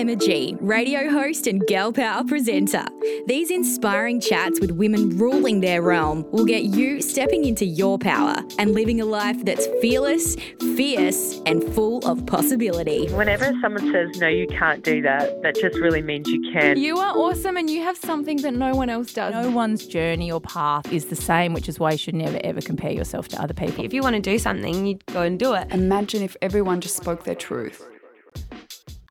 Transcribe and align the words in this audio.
Emma 0.00 0.16
G, 0.16 0.56
radio 0.62 1.10
host 1.10 1.46
and 1.46 1.60
Girl 1.66 1.92
Power 1.92 2.24
presenter. 2.24 2.86
These 3.26 3.50
inspiring 3.50 4.18
chats 4.18 4.58
with 4.58 4.70
women 4.70 5.10
ruling 5.18 5.60
their 5.60 5.82
realm 5.82 6.24
will 6.30 6.46
get 6.46 6.64
you 6.64 7.02
stepping 7.02 7.44
into 7.44 7.66
your 7.66 7.98
power 7.98 8.36
and 8.58 8.72
living 8.72 9.02
a 9.02 9.04
life 9.04 9.44
that's 9.44 9.66
fearless, 9.82 10.36
fierce, 10.74 11.42
and 11.44 11.62
full 11.74 11.98
of 12.08 12.24
possibility. 12.24 13.08
Whenever 13.12 13.52
someone 13.60 13.92
says, 13.92 14.18
no, 14.18 14.26
you 14.26 14.46
can't 14.46 14.82
do 14.82 15.02
that, 15.02 15.42
that 15.42 15.56
just 15.56 15.76
really 15.76 16.00
means 16.00 16.28
you 16.28 16.50
can. 16.50 16.78
You 16.78 16.96
are 16.96 17.14
awesome 17.14 17.58
and 17.58 17.68
you 17.68 17.82
have 17.82 17.98
something 17.98 18.38
that 18.38 18.54
no 18.54 18.74
one 18.74 18.88
else 18.88 19.12
does. 19.12 19.34
No 19.34 19.50
one's 19.50 19.86
journey 19.86 20.32
or 20.32 20.40
path 20.40 20.90
is 20.90 21.08
the 21.08 21.16
same, 21.16 21.52
which 21.52 21.68
is 21.68 21.78
why 21.78 21.92
you 21.92 21.98
should 21.98 22.14
never 22.14 22.40
ever 22.42 22.62
compare 22.62 22.92
yourself 22.92 23.28
to 23.28 23.42
other 23.42 23.52
people. 23.52 23.84
If 23.84 23.92
you 23.92 24.00
want 24.00 24.16
to 24.16 24.22
do 24.22 24.38
something, 24.38 24.86
you 24.86 24.98
go 25.12 25.20
and 25.20 25.38
do 25.38 25.52
it. 25.52 25.70
Imagine 25.70 26.22
if 26.22 26.38
everyone 26.40 26.80
just 26.80 26.96
spoke 26.96 27.24
their 27.24 27.34
truth. 27.34 27.86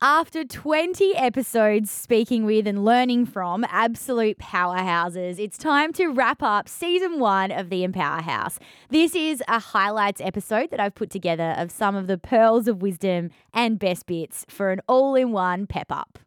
After 0.02 0.46
20 0.46 1.14
episodes 1.18 1.92
speaking 1.92 2.46
with 2.46 2.66
and 2.66 2.86
learning 2.86 3.26
from 3.26 3.66
absolute 3.68 4.38
powerhouses, 4.38 5.40
it's 5.40 5.58
time 5.58 5.92
to 5.92 6.08
wrap 6.08 6.42
up 6.42 6.70
season 6.70 7.20
one 7.20 7.52
of 7.52 7.70
The 7.70 7.84
Empower 7.84 8.22
House. 8.22 8.60
This 8.90 9.14
is 9.14 9.44
a 9.50 9.60
highlights 9.60 10.22
episode 10.22 10.72
that 10.72 10.80
I've 10.80 10.96
put 10.96 11.10
together 11.10 11.54
of 11.58 11.70
some 11.70 11.98
of 11.98 12.08
the 12.08 12.18
pearls 12.18 12.70
of 12.70 12.82
wisdom 12.82 13.32
and 13.54 13.78
best 13.78 14.06
bits 14.06 14.46
for 14.48 14.72
an 14.72 14.80
all 14.88 15.16
in 15.16 15.34
one 15.34 15.68
pep 15.68 15.92
up. 15.92 16.18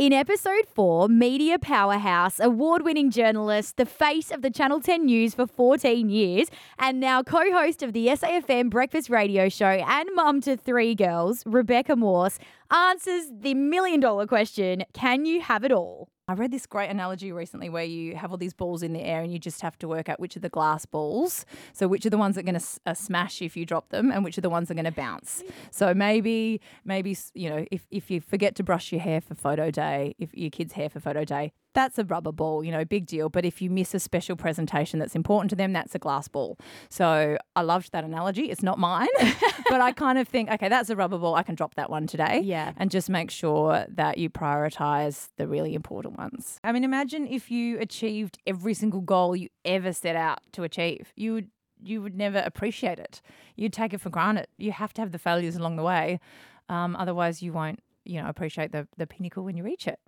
In 0.00 0.14
episode 0.14 0.66
four, 0.66 1.08
media 1.08 1.58
powerhouse, 1.58 2.40
award 2.40 2.86
winning 2.86 3.10
journalist, 3.10 3.76
the 3.76 3.84
face 3.84 4.30
of 4.30 4.40
the 4.40 4.48
Channel 4.48 4.80
10 4.80 5.04
News 5.04 5.34
for 5.34 5.46
14 5.46 6.08
years, 6.08 6.48
and 6.78 7.00
now 7.00 7.22
co 7.22 7.52
host 7.52 7.82
of 7.82 7.92
the 7.92 8.06
SAFM 8.06 8.70
Breakfast 8.70 9.10
Radio 9.10 9.50
Show 9.50 9.66
and 9.66 10.08
mum 10.14 10.40
to 10.40 10.56
three 10.56 10.94
girls, 10.94 11.42
Rebecca 11.44 11.96
Morse, 11.96 12.38
answers 12.70 13.24
the 13.30 13.52
million 13.52 14.00
dollar 14.00 14.26
question 14.26 14.84
Can 14.94 15.26
you 15.26 15.42
have 15.42 15.64
it 15.64 15.70
all? 15.70 16.08
I 16.30 16.34
read 16.34 16.52
this 16.52 16.64
great 16.64 16.90
analogy 16.90 17.32
recently 17.32 17.68
where 17.68 17.82
you 17.82 18.14
have 18.14 18.30
all 18.30 18.36
these 18.36 18.54
balls 18.54 18.84
in 18.84 18.92
the 18.92 19.00
air 19.00 19.20
and 19.20 19.32
you 19.32 19.40
just 19.40 19.62
have 19.62 19.76
to 19.80 19.88
work 19.88 20.08
out 20.08 20.20
which 20.20 20.36
are 20.36 20.40
the 20.40 20.48
glass 20.48 20.86
balls. 20.86 21.44
So, 21.72 21.88
which 21.88 22.06
are 22.06 22.10
the 22.10 22.18
ones 22.18 22.36
that 22.36 22.42
are 22.42 22.52
going 22.52 22.60
to 22.60 22.66
uh, 22.86 22.94
smash 22.94 23.42
if 23.42 23.56
you 23.56 23.66
drop 23.66 23.88
them 23.88 24.12
and 24.12 24.22
which 24.22 24.38
are 24.38 24.40
the 24.40 24.48
ones 24.48 24.68
that 24.68 24.74
are 24.74 24.80
going 24.80 24.84
to 24.84 24.92
bounce. 24.92 25.42
So, 25.72 25.92
maybe, 25.92 26.60
maybe, 26.84 27.18
you 27.34 27.50
know, 27.50 27.66
if, 27.72 27.88
if 27.90 28.12
you 28.12 28.20
forget 28.20 28.54
to 28.54 28.62
brush 28.62 28.92
your 28.92 29.00
hair 29.00 29.20
for 29.20 29.34
photo 29.34 29.72
day, 29.72 30.14
if 30.20 30.32
your 30.32 30.50
kid's 30.50 30.74
hair 30.74 30.88
for 30.88 31.00
photo 31.00 31.24
day, 31.24 31.52
that's 31.74 31.98
a 31.98 32.04
rubber 32.04 32.32
ball, 32.32 32.64
you 32.64 32.72
know, 32.72 32.84
big 32.84 33.06
deal. 33.06 33.28
But 33.28 33.44
if 33.44 33.62
you 33.62 33.70
miss 33.70 33.94
a 33.94 34.00
special 34.00 34.36
presentation 34.36 34.98
that's 34.98 35.14
important 35.14 35.50
to 35.50 35.56
them, 35.56 35.72
that's 35.72 35.94
a 35.94 35.98
glass 35.98 36.28
ball. 36.28 36.58
So 36.88 37.38
I 37.56 37.62
loved 37.62 37.92
that 37.92 38.04
analogy. 38.04 38.50
It's 38.50 38.62
not 38.62 38.78
mine, 38.78 39.08
but 39.68 39.80
I 39.80 39.92
kind 39.92 40.18
of 40.18 40.28
think, 40.28 40.50
okay, 40.50 40.68
that's 40.68 40.90
a 40.90 40.96
rubber 40.96 41.18
ball. 41.18 41.34
I 41.34 41.42
can 41.42 41.54
drop 41.54 41.74
that 41.76 41.90
one 41.90 42.06
today. 42.06 42.40
Yeah. 42.44 42.72
And 42.76 42.90
just 42.90 43.08
make 43.08 43.30
sure 43.30 43.86
that 43.88 44.18
you 44.18 44.30
prioritize 44.30 45.28
the 45.36 45.46
really 45.46 45.74
important 45.74 46.18
ones. 46.18 46.58
I 46.64 46.72
mean, 46.72 46.84
imagine 46.84 47.26
if 47.26 47.50
you 47.50 47.78
achieved 47.78 48.38
every 48.46 48.74
single 48.74 49.00
goal 49.00 49.36
you 49.36 49.48
ever 49.64 49.92
set 49.92 50.16
out 50.16 50.40
to 50.52 50.62
achieve. 50.62 51.12
You 51.16 51.34
would 51.34 51.50
you 51.82 52.02
would 52.02 52.14
never 52.14 52.42
appreciate 52.44 52.98
it. 52.98 53.22
You'd 53.56 53.72
take 53.72 53.94
it 53.94 54.02
for 54.02 54.10
granted. 54.10 54.48
You 54.58 54.72
have 54.72 54.92
to 54.94 55.00
have 55.00 55.12
the 55.12 55.18
failures 55.18 55.56
along 55.56 55.76
the 55.76 55.82
way. 55.82 56.20
Um, 56.68 56.94
otherwise, 56.94 57.42
you 57.42 57.54
won't, 57.54 57.80
you 58.04 58.20
know, 58.20 58.28
appreciate 58.28 58.72
the, 58.72 58.86
the 58.98 59.06
pinnacle 59.06 59.44
when 59.44 59.56
you 59.56 59.64
reach 59.64 59.88
it. 59.88 59.98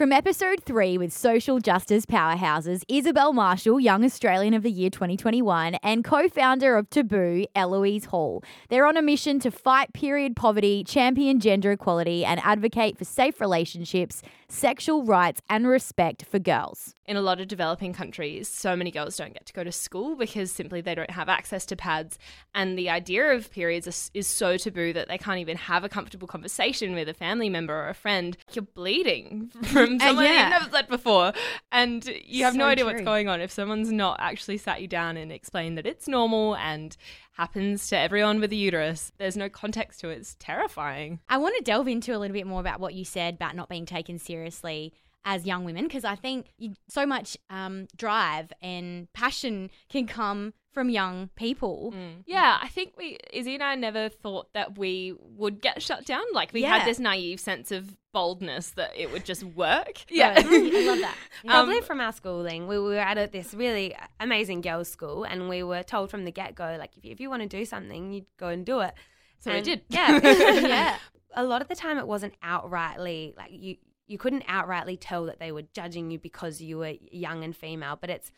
From 0.00 0.12
episode 0.12 0.64
three 0.64 0.96
with 0.96 1.12
social 1.12 1.58
justice 1.58 2.06
powerhouses, 2.06 2.84
Isabel 2.88 3.34
Marshall, 3.34 3.78
Young 3.78 4.02
Australian 4.02 4.54
of 4.54 4.62
the 4.62 4.70
Year 4.70 4.88
2021, 4.88 5.74
and 5.82 6.02
co 6.02 6.26
founder 6.26 6.78
of 6.78 6.88
Taboo, 6.88 7.44
Eloise 7.54 8.06
Hall. 8.06 8.42
They're 8.70 8.86
on 8.86 8.96
a 8.96 9.02
mission 9.02 9.40
to 9.40 9.50
fight 9.50 9.92
period 9.92 10.36
poverty, 10.36 10.84
champion 10.84 11.38
gender 11.38 11.72
equality, 11.72 12.24
and 12.24 12.40
advocate 12.42 12.96
for 12.96 13.04
safe 13.04 13.42
relationships, 13.42 14.22
sexual 14.48 15.04
rights, 15.04 15.42
and 15.50 15.68
respect 15.68 16.24
for 16.24 16.38
girls. 16.38 16.94
In 17.04 17.18
a 17.18 17.20
lot 17.20 17.38
of 17.38 17.48
developing 17.48 17.92
countries, 17.92 18.48
so 18.48 18.74
many 18.74 18.90
girls 18.90 19.18
don't 19.18 19.34
get 19.34 19.44
to 19.46 19.52
go 19.52 19.64
to 19.64 19.72
school 19.72 20.16
because 20.16 20.50
simply 20.50 20.80
they 20.80 20.94
don't 20.94 21.10
have 21.10 21.28
access 21.28 21.66
to 21.66 21.76
pads. 21.76 22.18
And 22.54 22.78
the 22.78 22.88
idea 22.88 23.34
of 23.34 23.50
periods 23.50 23.86
is, 23.86 24.10
is 24.14 24.26
so 24.26 24.56
taboo 24.56 24.94
that 24.94 25.08
they 25.08 25.18
can't 25.18 25.40
even 25.40 25.58
have 25.58 25.84
a 25.84 25.90
comfortable 25.90 26.26
conversation 26.26 26.94
with 26.94 27.06
a 27.06 27.14
family 27.14 27.50
member 27.50 27.74
or 27.74 27.88
a 27.88 27.94
friend. 27.94 28.38
You're 28.52 28.62
bleeding 28.62 29.50
from 29.64 29.89
someone 29.98 30.24
yeah. 30.24 30.42
you've 30.42 30.50
never 30.50 30.70
slept 30.70 30.88
before, 30.88 31.32
and 31.72 32.06
you 32.24 32.44
have 32.44 32.54
no 32.54 32.64
So 32.64 32.68
idea 32.68 32.84
what's 32.84 33.00
going 33.02 33.28
on 33.28 33.40
if 33.40 33.50
someone's 33.50 33.90
not 33.90 34.18
actually 34.20 34.58
sat 34.58 34.80
you 34.82 34.88
down 34.88 35.16
and 35.16 35.32
explained 35.32 35.78
that 35.78 35.86
it's 35.86 36.06
normal 36.06 36.56
and 36.56 36.96
happens 37.32 37.88
to 37.88 37.96
everyone 37.96 38.40
with 38.40 38.52
a 38.52 38.56
uterus. 38.56 39.12
There's 39.18 39.36
no 39.36 39.48
context 39.48 40.00
to 40.00 40.10
it. 40.10 40.18
It's 40.18 40.36
terrifying. 40.38 41.20
I 41.28 41.38
want 41.38 41.56
to 41.56 41.64
delve 41.64 41.88
into 41.88 42.14
a 42.14 42.18
little 42.18 42.34
bit 42.34 42.46
more 42.46 42.60
about 42.60 42.80
what 42.80 42.94
you 42.94 43.04
said 43.04 43.34
about 43.34 43.56
not 43.56 43.68
being 43.68 43.86
taken 43.86 44.18
seriously 44.18 44.92
as 45.24 45.46
young 45.46 45.64
women 45.64 45.84
because 45.84 46.04
I 46.04 46.16
think 46.16 46.46
you, 46.58 46.74
so 46.88 47.06
much 47.06 47.36
um, 47.50 47.88
drive 47.96 48.52
and 48.62 49.12
passion 49.12 49.70
can 49.88 50.06
come 50.06 50.54
from 50.72 50.88
young 50.88 51.28
people. 51.34 51.92
Yeah, 52.26 52.58
I 52.62 52.68
think 52.68 52.94
we 52.96 53.18
Izzy 53.32 53.54
and 53.54 53.62
I 53.62 53.74
never 53.74 54.08
thought 54.08 54.52
that 54.52 54.78
we 54.78 55.14
would 55.36 55.60
get 55.60 55.82
shut 55.82 56.04
down. 56.06 56.22
Like 56.32 56.52
we 56.52 56.62
Yeah. 56.62 56.78
had 56.78 56.86
this 56.86 56.98
naive 56.98 57.40
sense 57.40 57.72
of 57.72 57.96
boldness 58.12 58.70
that 58.72 58.92
it 58.96 59.10
would 59.12 59.24
just 59.24 59.42
work. 59.44 60.04
Yeah, 60.10 60.34
I 60.36 60.40
love 60.42 60.98
that. 61.00 61.16
Probably 61.46 61.78
Um, 61.78 61.82
from 61.84 62.00
our 62.00 62.12
schooling, 62.12 62.66
we 62.68 62.78
were 62.78 62.98
at 62.98 63.18
a, 63.18 63.26
this 63.26 63.52
really 63.54 63.94
amazing 64.20 64.60
girls' 64.60 64.88
school, 64.88 65.24
and 65.24 65.48
we 65.48 65.62
were 65.62 65.82
told 65.82 66.10
from 66.10 66.24
the 66.24 66.30
get 66.32 66.54
go, 66.54 66.76
like, 66.78 66.96
if 66.96 67.04
you, 67.04 67.12
if 67.12 67.20
you 67.20 67.30
want 67.30 67.42
to 67.42 67.48
do 67.48 67.64
something, 67.64 68.12
you 68.12 68.26
go 68.36 68.48
and 68.48 68.64
do 68.66 68.80
it. 68.80 68.94
So 69.40 69.52
we 69.52 69.60
did. 69.62 69.82
Yeah, 69.88 70.18
Yeah. 70.22 70.96
A 71.34 71.44
lot 71.44 71.62
of 71.62 71.68
the 71.68 71.76
time, 71.76 71.96
it 71.98 72.06
wasn't 72.08 72.34
outrightly 72.42 73.36
like 73.36 73.50
you. 73.52 73.76
You 74.08 74.18
couldn't 74.18 74.44
outrightly 74.48 74.98
tell 75.00 75.26
that 75.26 75.38
they 75.38 75.52
were 75.52 75.62
judging 75.72 76.10
you 76.10 76.18
because 76.18 76.60
you 76.60 76.78
were 76.78 76.94
young 77.12 77.44
and 77.44 77.54
female, 77.56 77.96
but 78.00 78.10
it's 78.10 78.32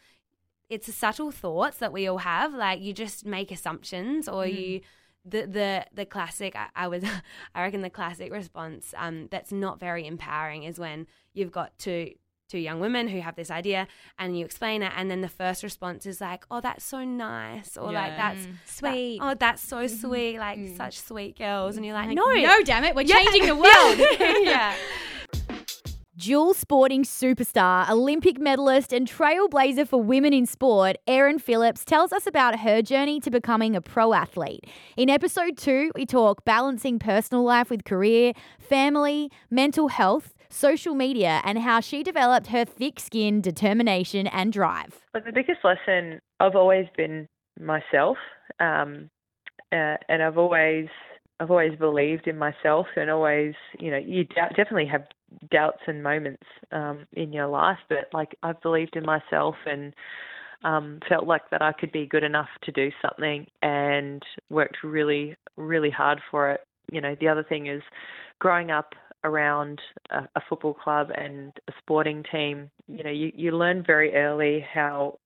it's 0.73 0.87
the 0.87 0.93
subtle 0.93 1.31
thoughts 1.31 1.77
that 1.79 1.93
we 1.93 2.09
all 2.09 2.19
have. 2.19 2.55
Like 2.55 2.81
you 2.81 2.93
just 2.93 3.27
make 3.27 3.51
assumptions, 3.51 4.29
or 4.29 4.47
you 4.47 4.81
mm. 4.81 4.83
the 5.25 5.47
the 5.47 5.87
the 5.93 6.07
classic. 6.07 6.57
I, 6.57 6.69
I 6.75 6.89
was 6.89 7.05
I 7.55 7.63
reckon 7.63 7.83
the 7.83 7.91
classic 7.91 8.33
response 8.33 8.95
um, 8.97 9.29
that's 9.31 9.53
not 9.53 9.79
very 9.79 10.07
empowering 10.07 10.65
is 10.65 10.79
when 10.79 11.07
you've 11.35 11.53
got 11.53 11.77
two 11.79 12.13
two 12.49 12.59
young 12.59 12.81
women 12.81 13.09
who 13.09 13.21
have 13.21 13.35
this 13.35 13.51
idea 13.51 13.89
and 14.19 14.39
you 14.39 14.45
explain 14.45 14.83
it, 14.83 14.93
and 14.97 15.11
then 15.11 15.21
the 15.21 15.29
first 15.29 15.63
response 15.63 16.07
is 16.07 16.21
like, 16.21 16.45
"Oh, 16.51 16.61
that's 16.61 16.85
so 16.85 17.05
nice," 17.05 17.77
or 17.77 17.93
like, 17.93 18.17
"That's 18.17 18.47
Sweet. 18.65 19.21
oh, 19.23 19.35
that's 19.35 19.63
so 19.63 19.79
mm-hmm. 19.79 19.97
sweet!" 19.97 20.39
Like 20.39 20.59
mm. 20.59 20.77
such 20.77 21.01
sweet 21.01 21.39
girls, 21.39 21.77
and 21.77 21.85
you're 21.85 21.95
like, 21.95 22.09
Like, 22.09 22.17
"No, 22.17 22.33
no, 22.33 22.63
damn 22.63 22.85
it, 22.85 22.95
we're 22.95 23.03
Yeah. 23.03 23.17
changing 23.17 23.47
the 23.47 23.57
world. 23.67 23.99
yeah. 24.43 24.75
Dual 26.23 26.55
sporting 26.55 27.03
superstar, 27.03 27.91
Olympic 27.91 28.39
medalist, 28.39 28.93
and 28.93 29.11
trailblazer 29.11 29.89
for 29.89 30.01
women 30.01 30.33
in 30.33 30.47
sport, 30.47 30.97
Erin 31.09 31.41
Phillips 31.41 31.85
tells 31.85 32.13
us 32.13 32.29
about 32.29 32.61
her 32.61 32.81
journey 32.81 33.19
to 33.19 33.29
becoming 33.29 33.75
a 33.75 33.81
pro 33.81 34.15
athlete. 34.15 34.65
In 34.97 35.11
episode 35.11 35.57
two, 35.57 35.91
we 35.97 36.07
talk 36.07 36.45
balancing 36.45 37.01
personal 37.01 37.43
life 37.43 37.71
with 37.71 37.83
career, 37.83 38.35
family, 38.61 39.33
mental 39.51 39.89
health, 39.89 40.33
social 40.49 40.95
media, 40.95 41.41
and 41.43 41.59
how 41.59 41.81
she 41.81 42.05
developed 42.05 42.47
her 42.47 42.65
thick 42.65 43.01
skin, 43.01 43.41
determination, 43.41 44.29
and 44.29 44.53
drive. 44.53 45.01
But 45.13 45.25
the 45.25 45.33
biggest 45.33 45.65
lesson 45.65 46.21
I've 46.39 46.55
always 46.55 46.87
been 46.97 47.27
myself, 47.59 48.17
um, 48.61 49.11
uh, 49.73 49.97
and 50.09 50.23
I've 50.23 50.39
always 50.39 50.87
I've 51.43 51.51
always 51.51 51.77
believed 51.77 52.29
in 52.29 52.39
myself, 52.39 52.87
and 52.97 53.11
always 53.11 53.55
you 53.81 53.91
know 53.91 53.97
you 53.99 54.25
doubt, 54.25 54.51
definitely 54.51 54.87
have 54.87 55.03
doubts 55.51 55.81
and 55.89 56.01
moments 56.03 56.45
um, 56.71 57.05
in 57.15 57.33
your 57.33 57.49
life, 57.49 57.79
but 57.89 58.09
like 58.13 58.37
I've 58.45 58.61
believed 58.63 58.95
in 58.95 59.05
myself 59.05 59.57
and 59.67 59.93
um, 60.63 61.01
felt 61.09 61.27
like 61.27 61.51
that 61.51 61.61
I 61.61 61.73
could 61.73 61.91
be 61.91 62.07
good 62.07 62.23
enough 62.23 62.49
to 62.63 62.71
do 62.71 62.91
something, 63.03 63.47
and 63.61 64.23
worked 64.51 64.85
really 64.85 65.35
really 65.57 65.91
hard 65.91 66.21
for 66.31 66.53
it. 66.53 66.61
You 66.93 67.01
know, 67.01 67.17
the 67.21 67.27
other 67.27 67.43
thing 67.43 67.67
is 67.67 67.83
growing 68.39 68.71
up 68.71 68.95
around 69.25 69.81
a, 70.11 70.21
a 70.37 70.41
football 70.49 70.75
club 70.75 71.09
and 71.17 71.53
a 71.69 71.73
sporting 71.79 72.25
team, 72.31 72.71
you 72.89 73.05
know, 73.05 73.11
you, 73.11 73.31
you 73.35 73.57
learn 73.57 73.85
very 73.87 74.15
early 74.15 74.65
how, 74.75 75.19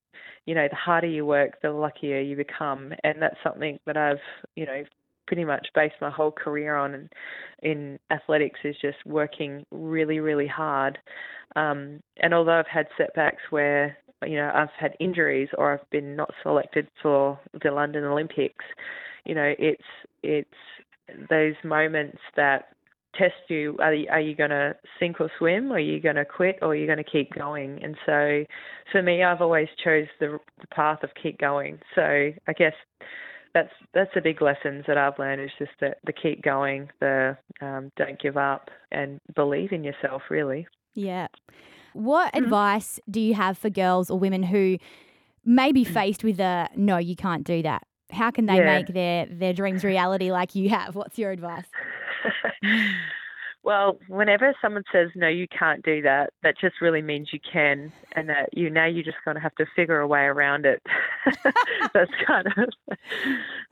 you 0.45 0.55
know, 0.55 0.67
the 0.69 0.77
harder 0.77 1.07
you 1.07 1.25
work, 1.25 1.53
the 1.63 1.71
luckier 1.71 2.21
you 2.21 2.37
become. 2.37 2.93
And 3.05 3.21
that's 3.21 3.37
something 3.43 3.79
that 3.87 3.97
I've, 3.97 4.19
you 4.55 4.67
know, 4.67 4.83
pretty 5.27 5.45
much 5.45 5.67
based 5.75 5.97
my 6.01 6.11
whole 6.11 6.31
career 6.31 6.77
on 6.77 6.95
in, 6.95 7.11
in 7.63 7.99
athletics 8.11 8.61
is 8.65 8.77
just 8.81 8.99
working 9.05 9.65
really, 9.71 10.21
really 10.21 10.47
hard. 10.47 10.99
Um, 11.55 12.01
and 12.19 12.35
although 12.35 12.59
I've 12.59 12.67
had 12.67 12.87
setbacks 12.99 13.43
where, 13.51 13.97
you 14.25 14.37
know, 14.37 14.51
I've 14.55 14.71
had 14.79 14.95
injuries 15.01 15.49
or 15.57 15.73
I've 15.73 15.91
been 15.91 16.17
not 16.17 16.31
selected 16.43 16.89
for 17.03 17.39
the 17.63 17.71
London 17.71 18.05
Olympics, 18.05 18.65
you 19.25 19.35
know, 19.35 19.55
it's 19.59 19.83
it's 20.23 20.49
those 21.31 21.55
moments 21.65 22.19
that 22.37 22.69
test 23.15 23.35
you 23.49 23.77
are 23.81 23.95
you, 23.95 24.07
are 24.11 24.21
you 24.21 24.35
going 24.35 24.51
to 24.51 24.75
sink 24.99 25.21
or 25.21 25.31
swim? 25.39 25.73
Or 25.73 25.77
are 25.77 25.81
you 25.81 26.01
going 26.01 26.17
to 26.17 26.25
quit 26.25 26.59
or 26.63 26.69
are 26.69 26.75
you 26.75 26.87
going 26.87 26.99
to 26.99 27.05
keep 27.05 27.33
going? 27.35 27.83
And 27.83 27.97
so 28.05 28.45
for 28.93 29.03
me 29.03 29.23
I've 29.23 29.41
always 29.41 29.69
chose 29.83 30.07
the, 30.21 30.39
the 30.61 30.67
path 30.69 31.03
of 31.03 31.11
keep 31.21 31.39
going. 31.39 31.79
So 31.95 32.03
I 32.03 32.53
guess 32.57 32.75
that's 33.57 33.73
that's 33.95 34.11
the 34.15 34.21
big 34.21 34.43
lessons 34.43 34.85
that 34.87 34.99
I've 34.99 35.19
learned 35.19 35.41
is 35.41 35.51
just 35.59 35.73
the, 35.81 35.91
the 36.05 36.13
keep 36.13 36.43
going, 36.43 36.91
the 37.01 37.37
um, 37.63 37.91
don't 37.97 38.21
give 38.21 38.37
up, 38.37 38.69
and 38.93 39.21
believe 39.35 39.73
in 39.73 39.83
yourself. 39.83 40.23
Really. 40.31 40.67
Yeah. 40.95 41.29
What 41.95 42.33
Mm-hmm. 42.35 42.45
advice 42.45 43.01
do 43.11 43.21
you 43.21 43.35
have 43.35 43.57
for 43.57 43.71
girls 43.71 44.11
or 44.11 44.19
women 44.19 44.43
who 44.43 44.77
may 45.45 45.73
be 45.73 45.85
faced 45.85 46.23
with 46.23 46.39
a 46.41 46.69
no, 46.77 46.99
you 46.99 47.17
can't 47.17 47.45
do 47.45 47.63
that? 47.63 47.83
How 48.13 48.31
can 48.31 48.45
they 48.47 48.55
Mm. 48.55 48.65
Yeah. 48.67 48.75
make 48.77 48.87
their 48.95 49.27
their 49.27 49.53
dreams 49.55 49.83
reality 49.85 50.31
like 50.31 50.55
you 50.55 50.69
have? 50.69 50.95
What's 50.95 51.19
your 51.19 51.31
advice? 51.31 51.67
well, 53.67 53.99
whenever 54.07 54.55
someone 54.63 54.85
says 54.93 55.09
no, 55.17 55.27
you 55.27 55.49
can't 55.49 55.85
do 55.85 56.01
that, 56.03 56.31
that 56.45 56.55
just 56.57 56.81
really 56.81 57.03
means 57.03 57.31
you 57.33 57.41
can, 57.53 57.93
and 58.13 58.29
that 58.29 58.49
you 58.53 58.71
now 58.71 58.87
you're 58.87 59.03
just 59.03 59.17
going 59.25 59.35
to 59.35 59.41
have 59.41 59.57
to 59.57 59.67
figure 59.75 59.99
a 59.99 60.07
way 60.07 60.21
around 60.21 60.65
it. 60.65 60.81
That's 61.93 62.13
kind 62.25 62.47
of. 62.47 62.97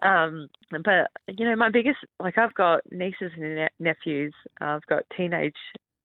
Um, 0.02 0.48
but 0.82 1.12
you 1.28 1.48
know, 1.48 1.54
my 1.54 1.70
biggest 1.70 1.98
like 2.18 2.38
I've 2.38 2.54
got 2.54 2.80
nieces 2.90 3.30
and 3.36 3.54
ne- 3.54 3.68
nephews. 3.78 4.34
I've 4.60 4.84
got 4.86 5.04
teenage 5.16 5.54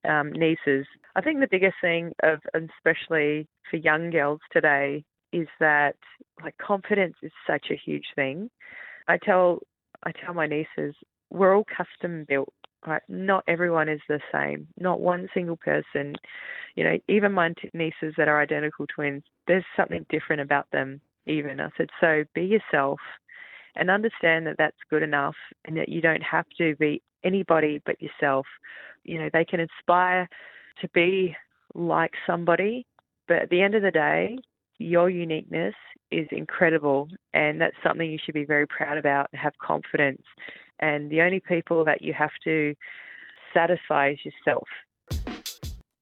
um, 0.08 0.32
nieces. 0.34 0.86
I 1.16 1.22
think 1.22 1.40
the 1.40 1.48
biggest 1.50 1.78
thing 1.82 2.12
of, 2.22 2.42
especially 2.54 3.48
for 3.72 3.78
young 3.78 4.12
girls 4.12 4.40
today, 4.54 5.04
is 5.34 5.48
that 5.60 5.96
like 6.44 6.56
confidence 6.60 7.16
is 7.24 7.32
such 7.48 7.72
a 7.72 7.76
huge 7.76 8.06
thing. 8.16 8.52
I 9.08 9.18
tell 9.18 9.62
I 10.04 10.12
tell 10.12 10.36
my 10.36 10.46
nieces 10.46 10.94
we're 11.32 11.56
all 11.56 11.66
custom 11.66 12.26
built. 12.28 12.54
Right? 12.88 13.02
Not 13.10 13.44
everyone 13.48 13.90
is 13.90 14.00
the 14.08 14.22
same. 14.32 14.68
Not 14.80 15.02
one 15.02 15.28
single 15.34 15.58
person. 15.58 16.16
You 16.76 16.84
know, 16.86 16.98
even 17.08 17.34
my 17.34 17.54
nieces 17.74 18.14
that 18.18 18.28
are 18.30 18.42
identical 18.42 18.88
twins, 18.88 19.24
there's 19.48 19.66
something 19.76 20.06
different 20.10 20.42
about 20.42 20.68
them. 20.72 21.02
Even 21.26 21.60
I 21.60 21.70
said, 21.78 21.90
so 22.00 22.24
be 22.34 22.44
yourself, 22.44 23.00
and 23.76 23.92
understand 23.92 24.48
that 24.48 24.56
that's 24.58 24.78
good 24.90 25.04
enough, 25.04 25.36
and 25.66 25.78
that 25.78 25.90
you 25.90 26.02
don't 26.02 26.24
have 26.24 26.46
to 26.58 26.76
be 26.78 27.02
anybody 27.24 27.82
but 27.86 28.02
yourself. 28.02 28.48
You 29.04 29.20
know, 29.20 29.30
they 29.32 29.46
can 29.46 29.60
inspire 29.60 30.28
to 30.82 30.90
be 30.90 31.36
like 31.76 32.14
somebody, 32.26 32.86
but 33.28 33.38
at 33.44 33.50
the 33.50 33.62
end 33.62 33.76
of 33.76 33.82
the 33.82 33.92
day, 33.92 34.38
your 34.80 35.10
uniqueness 35.10 35.76
is 36.12 36.28
incredible, 36.32 37.10
and 37.34 37.60
that's 37.62 37.76
something 37.84 38.10
you 38.10 38.18
should 38.24 38.34
be 38.34 38.46
very 38.46 38.66
proud 38.66 38.98
about 38.98 39.28
and 39.32 39.40
have 39.40 39.54
confidence. 39.60 40.24
And 40.80 41.10
the 41.10 41.22
only 41.22 41.40
people 41.40 41.86
that 41.86 42.02
you 42.02 42.14
have 42.14 42.32
to 42.44 42.76
satisfy 43.54 44.12
is 44.12 44.20
yourself. 44.26 44.68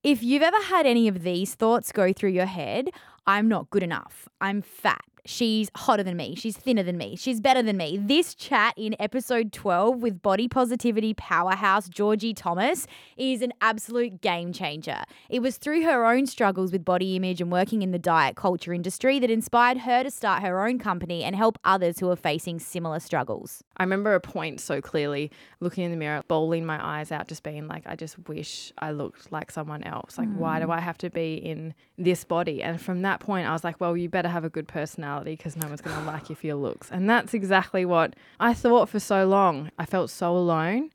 If 0.04 0.24
you've 0.24 0.44
ever 0.44 0.62
had 0.64 0.86
any 0.86 1.08
of 1.08 1.24
these 1.24 1.56
thoughts 1.56 1.92
go 1.92 2.14
through 2.14 2.30
your 2.30 2.46
head, 2.46 2.90
I'm 3.26 3.48
not 3.48 3.70
good 3.70 3.84
enough. 3.84 4.30
I'm 4.40 4.62
fat. 4.62 5.04
She's 5.30 5.70
hotter 5.76 6.04
than 6.04 6.16
me. 6.16 6.36
She's 6.36 6.56
thinner 6.56 6.84
than 6.84 6.98
me. 6.98 7.18
She's 7.18 7.42
better 7.42 7.62
than 7.62 7.76
me. 7.76 7.98
This 8.02 8.34
chat 8.34 8.74
in 8.78 8.96
episode 8.98 9.52
12 9.52 10.02
with 10.02 10.22
body 10.22 10.48
positivity 10.48 11.14
powerhouse 11.14 11.90
Georgie 11.90 12.34
Thomas 12.34 12.88
is 13.18 13.42
an 13.42 13.52
absolute 13.60 14.22
game 14.22 14.54
changer. 14.54 15.04
It 15.30 15.42
was 15.42 15.58
through 15.58 15.84
her 15.84 16.06
own 16.06 16.28
struggles 16.28 16.72
with 16.72 16.86
body 16.86 17.18
image 17.18 17.42
and 17.42 17.52
working 17.52 17.82
in 17.82 17.92
the 17.92 18.00
diet 18.00 18.38
culture 18.38 18.72
industry 18.72 19.20
that 19.20 19.30
inspired 19.30 19.80
her 19.80 20.02
to 20.02 20.10
start 20.10 20.44
her 20.44 20.66
own 20.66 20.80
company 20.80 21.26
and 21.26 21.36
help 21.36 21.60
others 21.66 22.00
who 22.00 22.10
are 22.10 22.16
facing 22.16 22.58
similar 22.58 23.02
struggles. 23.02 23.66
I 23.76 23.84
remember 23.84 24.16
a 24.16 24.22
point 24.22 24.62
so 24.62 24.80
clearly 24.80 25.30
looking 25.60 25.84
in 25.84 25.92
the 25.92 25.98
mirror, 25.98 26.24
bowling 26.30 26.66
my 26.66 26.80
eyes 26.82 27.12
out, 27.12 27.28
just 27.28 27.44
being 27.44 27.68
like, 27.68 27.84
I 27.86 27.98
just 27.98 28.30
wish 28.30 28.72
I 28.78 28.92
looked 28.92 29.30
like 29.34 29.52
someone 29.52 29.84
else. 29.84 30.18
Like, 30.18 30.34
why 30.34 30.62
do 30.62 30.68
mm. 30.68 30.74
I 30.74 30.80
have 30.80 30.98
to 31.00 31.10
be 31.10 31.36
in 31.36 31.74
this 31.98 32.24
body? 32.24 32.64
And 32.64 32.80
from 32.80 33.02
that 33.02 33.20
point, 33.20 33.46
I 33.46 33.52
was 33.52 33.66
like, 33.66 33.82
well, 33.82 33.98
you 33.98 34.08
better 34.08 34.30
have 34.30 34.46
a 34.46 34.50
good 34.50 34.70
personality 34.70 35.17
because 35.26 35.56
no 35.56 35.68
one's 35.68 35.82
going 35.82 35.98
to 35.98 36.04
like 36.04 36.30
you 36.30 36.36
for 36.36 36.48
your 36.48 36.56
looks. 36.56 36.90
And 36.92 37.10
that's 37.10 37.34
exactly 37.34 37.86
what 37.86 38.16
I 38.40 38.54
thought 38.54 38.90
for 38.90 39.00
so 39.00 39.26
long. 39.26 39.72
I 39.78 39.86
felt 39.86 40.10
so 40.10 40.36
alone. 40.36 40.92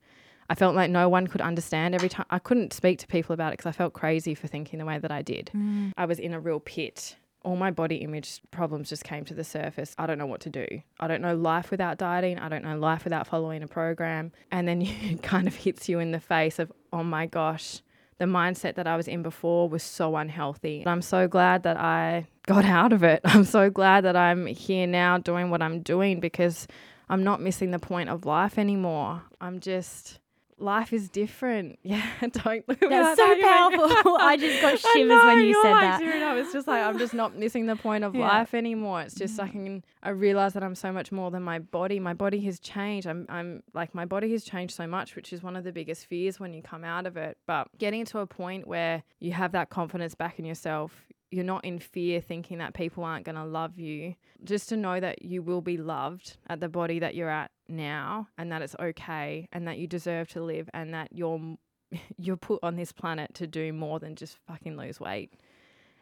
I 0.49 0.55
felt 0.55 0.75
like 0.75 0.91
no 0.91 1.09
one 1.09 1.29
could 1.29 1.41
understand 1.41 1.95
every 1.95 2.09
time. 2.09 2.27
I 2.31 2.39
couldn't 2.39 2.73
speak 2.73 2.99
to 2.99 3.07
people 3.07 3.33
about 3.33 3.53
it 3.53 3.59
because 3.59 3.69
I 3.69 3.73
felt 3.73 3.95
crazy 3.95 4.35
for 4.35 4.49
thinking 4.49 4.79
the 4.79 4.85
way 4.85 4.99
that 4.99 5.11
I 5.11 5.23
did. 5.23 5.51
Mm. 5.55 5.93
I 5.97 6.05
was 6.05 6.19
in 6.19 6.35
a 6.35 6.41
real 6.41 6.61
pit. 6.61 7.17
All 7.43 7.57
my 7.57 7.71
body 7.71 7.97
image 7.97 8.41
problems 8.51 8.89
just 8.89 9.03
came 9.03 9.25
to 9.25 9.35
the 9.35 9.45
surface. 9.45 9.95
I 9.99 10.07
don't 10.07 10.19
know 10.19 10.27
what 10.27 10.41
to 10.43 10.51
do. 10.51 10.67
I 11.01 11.09
don't 11.09 11.23
know 11.23 11.35
life 11.35 11.71
without 11.71 11.99
dieting. 11.99 12.39
I 12.39 12.49
don't 12.49 12.63
know 12.65 12.77
life 12.77 13.05
without 13.05 13.27
following 13.27 13.63
a 13.63 13.67
program. 13.67 14.33
And 14.51 14.69
then 14.69 14.83
it 14.83 15.23
kind 15.23 15.49
of 15.49 15.55
hits 15.55 15.89
you 15.89 15.99
in 15.99 16.13
the 16.13 16.21
face 16.21 16.59
of, 16.59 16.71
oh 16.93 17.03
my 17.03 17.27
gosh, 17.27 17.81
the 18.19 18.27
mindset 18.27 18.75
that 18.75 18.87
I 18.87 18.97
was 18.97 19.09
in 19.09 19.23
before 19.23 19.69
was 19.69 19.83
so 19.83 20.17
unhealthy. 20.17 20.85
I'm 20.87 21.03
so 21.03 21.27
glad 21.27 21.63
that 21.65 21.77
I 21.77 22.29
got 22.47 22.65
out 22.65 22.93
of 22.93 23.03
it. 23.03 23.21
I'm 23.25 23.45
so 23.45 23.71
glad 23.71 24.05
that 24.05 24.17
I'm 24.17 24.47
here 24.47 24.87
now 24.87 25.19
doing 25.19 25.51
what 25.51 25.63
I'm 25.63 25.81
doing 25.81 26.21
because 26.21 26.67
I'm 27.09 27.25
not 27.25 27.41
missing 27.41 27.71
the 27.71 27.79
point 27.79 28.09
of 28.09 28.25
life 28.25 28.59
anymore. 28.59 29.23
I'm 29.41 29.61
just 29.61 30.19
life 30.63 30.93
is 30.93 31.09
different. 31.09 31.79
Yeah, 31.93 32.07
don't 32.21 32.67
look 32.69 32.81
That's 32.81 33.19
so 33.19 33.41
powerful. 33.41 34.17
I 34.21 34.37
just 34.39 34.63
got 34.63 34.79
shivers 34.79 35.25
when 35.25 35.45
you 35.45 35.61
said 35.63 35.75
that. 35.75 36.01
I 36.01 36.35
was 36.35 36.53
just 36.53 36.67
like, 36.67 36.83
I'm 36.83 36.97
just 36.99 37.13
not 37.13 37.37
missing 37.37 37.67
the 37.67 37.77
point 37.77 38.05
of 38.05 38.15
Yeah. 38.15 38.29
life 38.29 38.55
anymore. 38.55 39.03
It's 39.03 39.15
just 39.15 39.39
I 39.39 39.49
mm. 39.49 39.53
can 39.53 39.85
I 40.03 40.11
realize 40.11 40.55
that 40.55 40.63
I'm 40.63 40.77
so 40.77 40.93
much 40.93 41.13
more 41.13 41.31
than 41.31 41.43
my 41.43 41.59
body. 41.59 41.99
My 42.01 42.15
body 42.15 42.41
has 42.43 42.61
changed. 42.61 43.07
I'm 43.07 43.27
I'm 43.29 43.63
like 43.75 43.95
my 43.95 44.05
body 44.05 44.31
has 44.33 44.45
changed 44.45 44.75
so 44.75 44.87
much, 44.87 45.17
which 45.17 45.33
is 45.33 45.43
one 45.43 45.57
of 45.57 45.65
the 45.65 45.73
biggest 45.73 46.07
fears 46.07 46.39
when 46.39 46.55
you 46.55 46.63
come 46.63 46.85
out 46.85 47.07
of 47.07 47.17
it. 47.17 47.37
But 47.47 47.69
getting 47.79 48.05
to 48.07 48.21
a 48.21 48.27
point 48.27 48.67
where 48.67 49.03
you 49.19 49.33
have 49.33 49.53
that 49.53 49.69
confidence 49.69 50.15
back 50.15 50.39
in 50.39 50.45
yourself, 50.45 51.05
you're 51.33 51.45
not 51.45 51.65
in 51.65 51.79
fear 51.79 52.21
thinking 52.21 52.59
that 52.59 52.75
people 52.75 53.05
aren't 53.05 53.25
going 53.25 53.37
to 53.37 53.45
love 53.45 53.79
you. 53.79 54.15
Just 54.45 54.69
to 54.69 54.77
know 54.77 55.01
that 55.01 55.23
you 55.23 55.43
will 55.43 55.63
be 55.63 55.79
loved 55.79 56.37
at 56.49 56.61
the 56.61 56.69
body 56.69 56.99
that 56.99 57.15
you're 57.15 57.31
at 57.31 57.51
now 57.69 58.29
and 58.37 58.53
that 58.53 58.61
it's 58.61 58.77
okay 58.79 59.49
and 59.51 59.67
that 59.67 59.79
you 59.79 59.87
deserve 59.87 60.29
to 60.29 60.43
live 60.43 60.69
and 60.75 60.93
that 60.93 61.09
you're 61.11 61.57
you're 62.19 62.37
put 62.37 62.61
on 62.63 62.77
this 62.77 62.93
planet 62.93 63.33
to 63.35 63.47
do 63.47 63.73
more 63.73 63.99
than 63.99 64.15
just 64.15 64.37
fucking 64.47 64.77
lose 64.77 65.01
weight. 65.01 65.33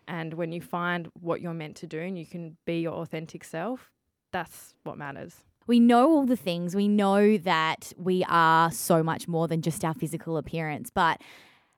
And 0.08 0.34
when 0.34 0.50
you 0.50 0.60
find 0.60 1.08
what 1.14 1.40
you're 1.40 1.54
meant 1.54 1.76
to 1.76 1.86
do 1.86 2.00
and 2.00 2.18
you 2.18 2.26
can 2.26 2.56
be 2.66 2.80
your 2.80 2.94
authentic 2.94 3.44
self, 3.44 3.90
that's 4.32 4.74
what 4.82 4.98
matters. 4.98 5.42
We 5.68 5.78
know 5.78 6.10
all 6.10 6.26
the 6.26 6.36
things. 6.36 6.74
We 6.74 6.88
know 6.88 7.36
that 7.38 7.92
we 7.96 8.24
are 8.28 8.72
so 8.72 9.04
much 9.04 9.28
more 9.28 9.46
than 9.46 9.62
just 9.62 9.84
our 9.84 9.94
physical 9.94 10.36
appearance. 10.36 10.90
But 10.92 11.20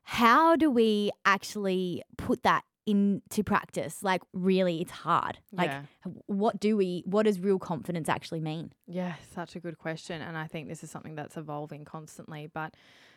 how 0.03 0.55
do 0.55 0.71
we 0.71 1.11
actually 1.25 2.01
put 2.17 2.41
that 2.41 2.63
into 2.85 3.43
practice? 3.43 4.03
Like, 4.03 4.21
really, 4.33 4.81
it's 4.81 4.91
hard. 4.91 5.39
Like, 5.51 5.69
Yeah. 5.69 5.81
what 6.27 6.59
do 6.59 6.75
we, 6.77 7.03
what 7.05 7.23
does 7.23 7.39
real 7.39 7.59
confidence 7.59 8.09
actually 8.09 8.39
mean? 8.41 8.73
Yeah, 8.87 9.13
such 9.33 9.55
a 9.55 9.59
good 9.59 9.77
question. 9.77 10.21
And 10.21 10.37
I 10.37 10.47
think 10.47 10.67
this 10.67 10.83
is 10.83 10.91
something 10.91 11.15
that's 11.15 11.37
evolving 11.37 11.85
constantly. 11.85 12.47
But 12.53 12.73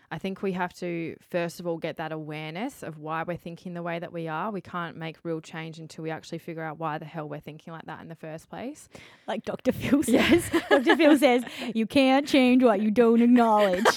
I 0.09 0.19
think 0.19 0.41
we 0.41 0.53
have 0.53 0.73
to, 0.75 1.17
first 1.21 1.59
of 1.59 1.67
all, 1.67 1.79
get 1.79 1.97
that 1.97 2.13
awareness 2.13 2.85
of 2.85 2.97
why 2.99 3.25
we're 3.25 3.37
thinking 3.37 3.75
the 3.75 3.83
way 3.83 3.99
that 3.99 4.13
we 4.13 4.29
are. 4.29 4.53
We 4.53 4.61
can't 4.61 4.97
make 4.97 5.17
real 5.25 5.41
change 5.41 5.81
until 5.81 6.05
we 6.05 6.11
actually 6.13 6.39
figure 6.39 6.63
out 6.63 6.79
why 6.79 6.99
the 6.99 7.05
hell 7.05 7.29
we're 7.29 7.41
thinking 7.41 7.73
like 7.73 7.87
that 7.87 8.01
in 8.03 8.07
the 8.09 8.15
first 8.15 8.49
place. 8.49 8.89
Like 9.27 9.43
Dr. 9.43 9.73
Phil 9.73 10.03
says, 10.05 10.49
Dr. 10.71 10.97
Phil 10.97 11.19
says, 11.19 11.43
you 11.75 11.87
can't 11.89 12.25
change 12.29 12.63
what 12.63 12.81
you 12.81 12.93
don't 12.93 13.21
acknowledge. 13.21 13.85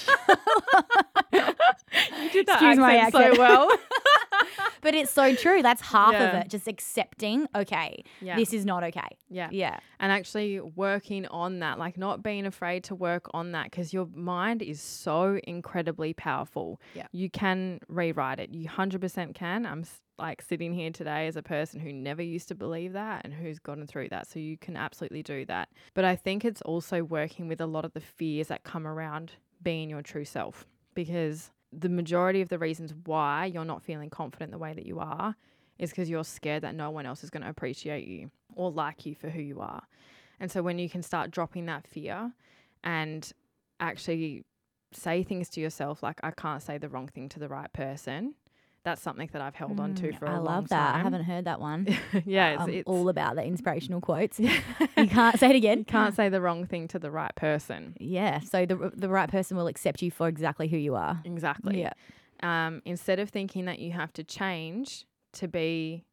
You 1.32 2.30
did 2.30 2.48
Excuse 2.48 2.78
my 2.78 2.96
accent. 2.98 3.34
so 3.34 3.40
well. 3.40 3.68
but 4.80 4.94
it's 4.94 5.10
so 5.12 5.34
true. 5.34 5.62
That's 5.62 5.80
half 5.82 6.14
of 6.14 6.34
it. 6.34 6.48
Just 6.48 6.68
accepting, 6.68 7.46
okay, 7.54 8.02
Yeah. 8.20 8.36
this 8.36 8.52
is 8.52 8.64
not 8.64 8.82
okay. 8.84 9.16
yeah. 9.28 9.48
Yeah. 9.50 9.78
and 9.98 10.10
actually 10.12 10.60
working 10.60 11.26
on 11.26 11.58
that, 11.60 11.78
like 11.78 11.96
not 11.96 12.22
being 12.22 12.46
afraid 12.46 12.84
to 12.84 12.94
work 12.94 13.28
on 13.34 13.52
that 13.52 13.64
because 13.70 13.92
your 13.92 14.08
mind 14.14 14.62
is 14.62 14.80
so 14.80 15.38
incredibly 15.44 16.14
powerful. 16.14 16.80
Yeah. 16.94 17.06
You 17.12 17.30
can 17.30 17.80
rewrite 17.88 18.38
it. 18.40 18.50
You 18.54 18.68
100% 18.68 19.34
can. 19.34 19.66
I'm 19.66 19.84
like 20.18 20.42
sitting 20.42 20.72
here 20.74 20.90
today 20.90 21.26
as 21.26 21.36
a 21.36 21.42
person 21.42 21.80
who 21.80 21.92
never 21.92 22.22
used 22.22 22.48
to 22.48 22.54
believe 22.54 22.92
that 22.92 23.22
and 23.24 23.32
who's 23.32 23.58
gotten 23.58 23.86
through 23.86 24.08
that. 24.10 24.26
So 24.28 24.38
you 24.38 24.56
can 24.58 24.76
absolutely 24.76 25.22
do 25.22 25.44
that. 25.46 25.68
But 25.94 26.04
I 26.04 26.14
think 26.16 26.44
it's 26.44 26.60
also 26.62 27.02
working 27.02 27.48
with 27.48 27.60
a 27.60 27.66
lot 27.66 27.84
of 27.84 27.92
the 27.94 28.00
fears 28.00 28.48
that 28.48 28.62
come 28.64 28.86
around 28.86 29.32
being 29.62 29.88
your 29.90 30.02
true 30.02 30.24
self 30.24 30.66
because 30.94 31.50
the 31.72 31.88
majority 31.88 32.40
of 32.40 32.48
the 32.48 32.58
reasons 32.58 32.94
why 33.04 33.46
you're 33.46 33.64
not 33.64 33.82
feeling 33.82 34.10
confident 34.10 34.50
the 34.50 34.58
way 34.58 34.72
that 34.72 34.86
you 34.86 34.98
are 34.98 35.36
is 35.78 35.90
because 35.90 36.10
you're 36.10 36.24
scared 36.24 36.62
that 36.62 36.74
no 36.74 36.90
one 36.90 37.06
else 37.06 37.24
is 37.24 37.30
going 37.30 37.42
to 37.42 37.48
appreciate 37.48 38.06
you 38.06 38.30
or 38.54 38.70
like 38.70 39.06
you 39.06 39.14
for 39.14 39.30
who 39.30 39.40
you 39.40 39.60
are. 39.60 39.82
And 40.38 40.50
so 40.50 40.62
when 40.62 40.78
you 40.78 40.88
can 40.88 41.02
start 41.02 41.30
dropping 41.30 41.66
that 41.66 41.86
fear 41.86 42.32
and 42.82 43.30
actually 43.78 44.42
say 44.92 45.22
things 45.22 45.48
to 45.50 45.60
yourself 45.60 46.02
like 46.02 46.18
I 46.22 46.32
can't 46.32 46.62
say 46.62 46.76
the 46.76 46.88
wrong 46.88 47.08
thing 47.08 47.28
to 47.30 47.38
the 47.38 47.48
right 47.48 47.72
person, 47.72 48.34
that's 48.82 49.02
something 49.02 49.28
that 49.32 49.42
I've 49.42 49.54
held 49.54 49.78
on 49.78 49.94
to 49.96 50.08
Mm, 50.08 50.18
for 50.18 50.24
a 50.26 50.30
I 50.30 50.34
long 50.36 50.44
love 50.44 50.68
that. 50.70 50.88
I 50.88 50.92
time. 50.92 51.02
haven't 51.04 51.24
heard 51.24 51.44
that 51.44 51.60
one. 51.60 51.86
yeah, 52.24 52.52
it's, 52.52 52.62
I'm 52.62 52.70
it's 52.70 52.88
all 52.88 53.08
about 53.08 53.36
the 53.36 53.44
inspirational 53.44 54.00
quotes. 54.00 54.40
you 54.96 55.06
can't 55.08 55.38
say 55.38 55.50
it 55.50 55.56
again. 55.56 55.78
you 55.78 55.84
can't 55.84 56.14
say 56.14 56.28
the 56.28 56.40
wrong 56.40 56.66
thing 56.66 56.88
to 56.88 56.98
the 56.98 57.10
right 57.10 57.34
person. 57.34 57.96
Yeah, 58.00 58.40
so 58.40 58.64
the 58.66 58.90
the 58.94 59.08
right 59.08 59.30
person 59.30 59.56
will 59.56 59.66
accept 59.66 60.00
you 60.02 60.10
for 60.10 60.28
exactly 60.28 60.68
who 60.68 60.76
you 60.78 60.94
are. 60.94 61.20
Exactly. 61.24 61.80
Yeah. 61.80 61.92
Um, 62.42 62.80
instead 62.86 63.18
of 63.18 63.28
thinking 63.28 63.66
that 63.66 63.80
you 63.80 63.92
have 63.92 64.12
to 64.14 64.24
change 64.24 65.04
to 65.34 65.46
be 65.46 66.04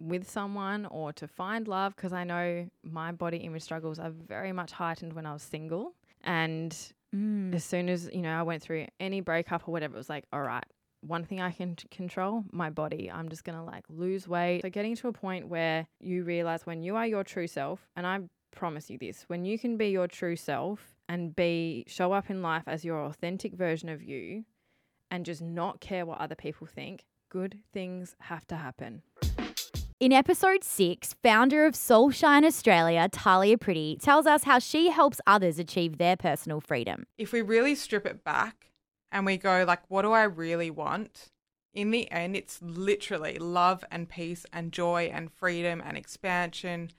with 0.00 0.28
someone 0.28 0.86
or 0.86 1.12
to 1.12 1.26
find 1.28 1.66
love 1.68 1.94
because 1.94 2.12
I 2.12 2.24
know 2.24 2.68
my 2.82 3.12
body 3.12 3.38
image 3.38 3.62
struggles 3.62 3.98
are 3.98 4.10
very 4.10 4.52
much 4.52 4.72
heightened 4.72 5.12
when 5.12 5.24
I 5.26 5.32
was 5.32 5.42
single. 5.42 5.94
And 6.24 6.76
Mm. 7.14 7.54
as 7.54 7.64
soon 7.64 7.88
as, 7.88 8.10
you 8.12 8.20
know, 8.20 8.38
I 8.38 8.42
went 8.42 8.62
through 8.62 8.86
any 9.00 9.22
breakup 9.22 9.66
or 9.66 9.72
whatever, 9.72 9.94
it 9.94 9.96
was 9.96 10.10
like, 10.10 10.24
all 10.30 10.42
right, 10.42 10.64
one 11.00 11.24
thing 11.24 11.40
I 11.40 11.52
can 11.52 11.76
t- 11.76 11.88
control, 11.88 12.44
my 12.50 12.70
body. 12.70 13.10
I'm 13.10 13.28
just 13.28 13.44
going 13.44 13.56
to 13.56 13.64
like 13.64 13.84
lose 13.88 14.26
weight. 14.26 14.62
So 14.62 14.70
getting 14.70 14.96
to 14.96 15.08
a 15.08 15.12
point 15.12 15.48
where 15.48 15.86
you 16.00 16.24
realize 16.24 16.66
when 16.66 16.82
you 16.82 16.96
are 16.96 17.06
your 17.06 17.24
true 17.24 17.46
self, 17.46 17.80
and 17.96 18.06
I 18.06 18.20
promise 18.50 18.90
you 18.90 18.98
this, 18.98 19.24
when 19.28 19.44
you 19.44 19.58
can 19.58 19.76
be 19.76 19.88
your 19.88 20.08
true 20.08 20.36
self 20.36 20.80
and 21.08 21.34
be 21.34 21.84
show 21.86 22.12
up 22.12 22.30
in 22.30 22.42
life 22.42 22.64
as 22.66 22.84
your 22.84 23.04
authentic 23.04 23.54
version 23.54 23.88
of 23.88 24.02
you 24.02 24.44
and 25.10 25.24
just 25.24 25.40
not 25.40 25.80
care 25.80 26.04
what 26.04 26.18
other 26.20 26.34
people 26.34 26.66
think, 26.66 27.04
good 27.30 27.58
things 27.72 28.16
have 28.20 28.46
to 28.48 28.56
happen. 28.56 29.02
In 30.00 30.12
episode 30.12 30.62
six, 30.62 31.14
founder 31.24 31.66
of 31.66 31.74
Soulshine 31.74 32.44
Australia, 32.44 33.08
Talia 33.10 33.58
Pretty, 33.58 33.96
tells 34.00 34.26
us 34.26 34.44
how 34.44 34.60
she 34.60 34.90
helps 34.90 35.20
others 35.26 35.58
achieve 35.58 35.98
their 35.98 36.16
personal 36.16 36.60
freedom. 36.60 37.04
if 37.16 37.32
we 37.32 37.42
really 37.42 37.74
strip 37.74 38.06
it 38.06 38.22
back 38.22 38.67
and 39.10 39.26
we 39.26 39.36
go 39.36 39.64
like 39.66 39.82
what 39.88 40.02
do 40.02 40.12
i 40.12 40.22
really 40.22 40.70
want? 40.70 41.30
In 41.74 41.90
the 41.90 42.10
end 42.10 42.36
it's 42.36 42.60
literally 42.62 43.38
love 43.38 43.84
and 43.90 44.08
peace 44.08 44.44
and 44.52 44.72
joy 44.72 45.10
and 45.12 45.32
freedom 45.32 45.82
and 45.84 45.96
expansion. 45.96 46.90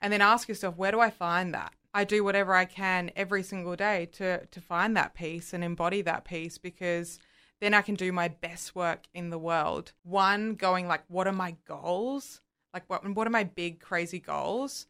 And 0.00 0.12
then 0.12 0.22
ask 0.22 0.48
yourself 0.48 0.76
where 0.76 0.92
do 0.92 1.00
i 1.00 1.10
find 1.10 1.54
that? 1.54 1.72
I 1.92 2.04
do 2.04 2.22
whatever 2.22 2.54
i 2.54 2.64
can 2.64 3.10
every 3.16 3.42
single 3.42 3.76
day 3.76 4.08
to 4.12 4.46
to 4.46 4.60
find 4.60 4.96
that 4.96 5.14
peace 5.14 5.52
and 5.52 5.64
embody 5.64 6.02
that 6.02 6.24
peace 6.24 6.58
because 6.58 7.18
then 7.60 7.74
i 7.74 7.82
can 7.82 7.94
do 7.94 8.12
my 8.12 8.28
best 8.28 8.74
work 8.74 9.04
in 9.12 9.30
the 9.30 9.38
world. 9.38 9.92
One 10.02 10.54
going 10.54 10.86
like 10.88 11.04
what 11.08 11.26
are 11.26 11.32
my 11.32 11.56
goals? 11.66 12.40
Like 12.72 12.84
what 12.88 13.08
what 13.14 13.26
are 13.26 13.30
my 13.30 13.44
big 13.44 13.80
crazy 13.80 14.20
goals? 14.20 14.86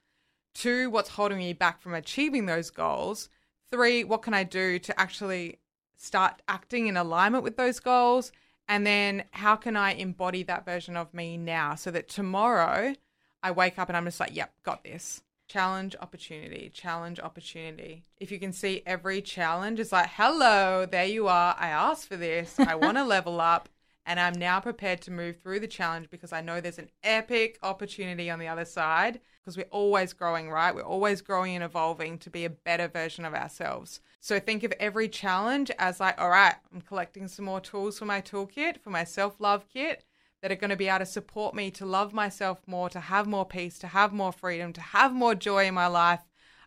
Two 0.55 0.91
what's 0.91 1.11
holding 1.11 1.39
me 1.39 1.53
back 1.53 1.81
from 1.81 1.95
achieving 1.95 2.47
those 2.47 2.71
goals? 2.71 3.29
Three 3.71 4.05
what 4.05 4.23
can 4.23 4.35
i 4.35 4.45
do 4.45 4.79
to 4.81 5.00
actually 5.00 5.61
start 6.00 6.40
acting 6.49 6.87
in 6.87 6.97
alignment 6.97 7.45
with 7.45 7.59
those 7.59 7.78
goals 7.78 8.33
and 8.69 8.87
then 8.87 9.23
how 9.33 9.54
can 9.54 9.76
i 9.76 9.92
embody 9.92 10.42
that 10.42 10.64
version 10.64 10.97
of 10.97 11.12
me 11.12 11.37
now 11.37 11.75
so 11.75 11.90
that 11.90 12.09
tomorrow 12.09 12.95
i 13.42 13.50
wake 13.50 13.78
up 13.78 13.88
and 13.88 13.97
i'm 13.97 14.07
just 14.07 14.21
like 14.21 14.35
yep 14.35 14.52
got 14.62 14.83
this. 14.83 15.23
Challenge 15.47 15.97
opportunity 16.00 16.71
challenge 16.73 17.21
opportunity. 17.21 18.04
If 18.19 18.30
you 18.33 18.38
can 18.38 18.52
see 18.52 18.83
every 18.87 19.21
challenge 19.21 19.78
is 19.78 19.92
like 19.92 20.09
hello 20.14 20.87
there 20.87 21.04
you 21.04 21.28
are. 21.28 21.54
I 21.59 21.69
asked 21.69 22.09
for 22.09 22.16
this. 22.16 22.59
I 22.59 22.76
want 22.76 22.97
to 22.97 23.04
level 23.16 23.40
up 23.40 23.69
and 24.07 24.19
i'm 24.19 24.35
now 24.35 24.59
prepared 24.61 25.00
to 25.02 25.11
move 25.11 25.37
through 25.37 25.61
the 25.61 25.66
challenge 25.66 26.09
because 26.11 26.33
i 26.33 26.40
know 26.40 26.61
there's 26.61 26.78
an 26.78 26.90
epic 27.02 27.59
opportunity 27.62 28.30
on 28.30 28.38
the 28.38 28.49
other 28.49 28.64
side 28.64 29.21
because 29.40 29.56
we're 29.56 29.64
always 29.70 30.12
growing, 30.12 30.50
right? 30.50 30.75
We're 30.75 30.82
always 30.82 31.23
growing 31.23 31.54
and 31.54 31.64
evolving 31.64 32.18
to 32.18 32.30
be 32.30 32.44
a 32.44 32.50
better 32.50 32.88
version 32.88 33.25
of 33.25 33.35
ourselves. 33.35 34.00
So 34.20 34.38
think 34.38 34.62
of 34.64 34.73
every 34.78 35.09
challenge 35.09 35.70
as 35.78 35.99
like, 35.99 36.20
all 36.20 36.30
right, 36.30 36.54
I'm 36.73 36.82
collecting 36.82 37.26
some 37.26 37.47
more 37.47 37.61
tools 37.61 37.99
for 37.99 38.04
my 38.04 38.20
toolkit, 38.20 38.80
for 38.80 38.90
my 38.90 39.04
self 39.04 39.40
love 39.40 39.64
kit 39.73 40.04
that 40.42 40.52
are 40.52 40.56
going 40.56 40.70
to 40.70 40.76
be 40.76 40.88
able 40.88 41.00
to 41.00 41.06
support 41.06 41.54
me 41.54 41.70
to 41.73 41.87
love 41.87 42.12
myself 42.12 42.61
more, 42.66 42.88
to 42.90 43.00
have 43.00 43.26
more 43.26 43.44
peace, 43.44 43.78
to 43.78 43.87
have 43.87 44.12
more 44.12 44.32
freedom, 44.32 44.73
to 44.75 44.80
have 44.80 45.12
more 45.12 45.35
joy 45.35 45.66
in 45.66 45.75
my 45.75 45.87
life. 45.87 46.20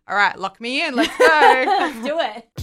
All 0.07 0.15
right, 0.15 0.37
lock 0.37 0.59
me 0.59 0.85
in. 0.85 0.95
Let's 0.95 1.17
go. 1.17 1.25
Let's 1.25 2.03
do 2.05 2.19
it. 2.19 2.62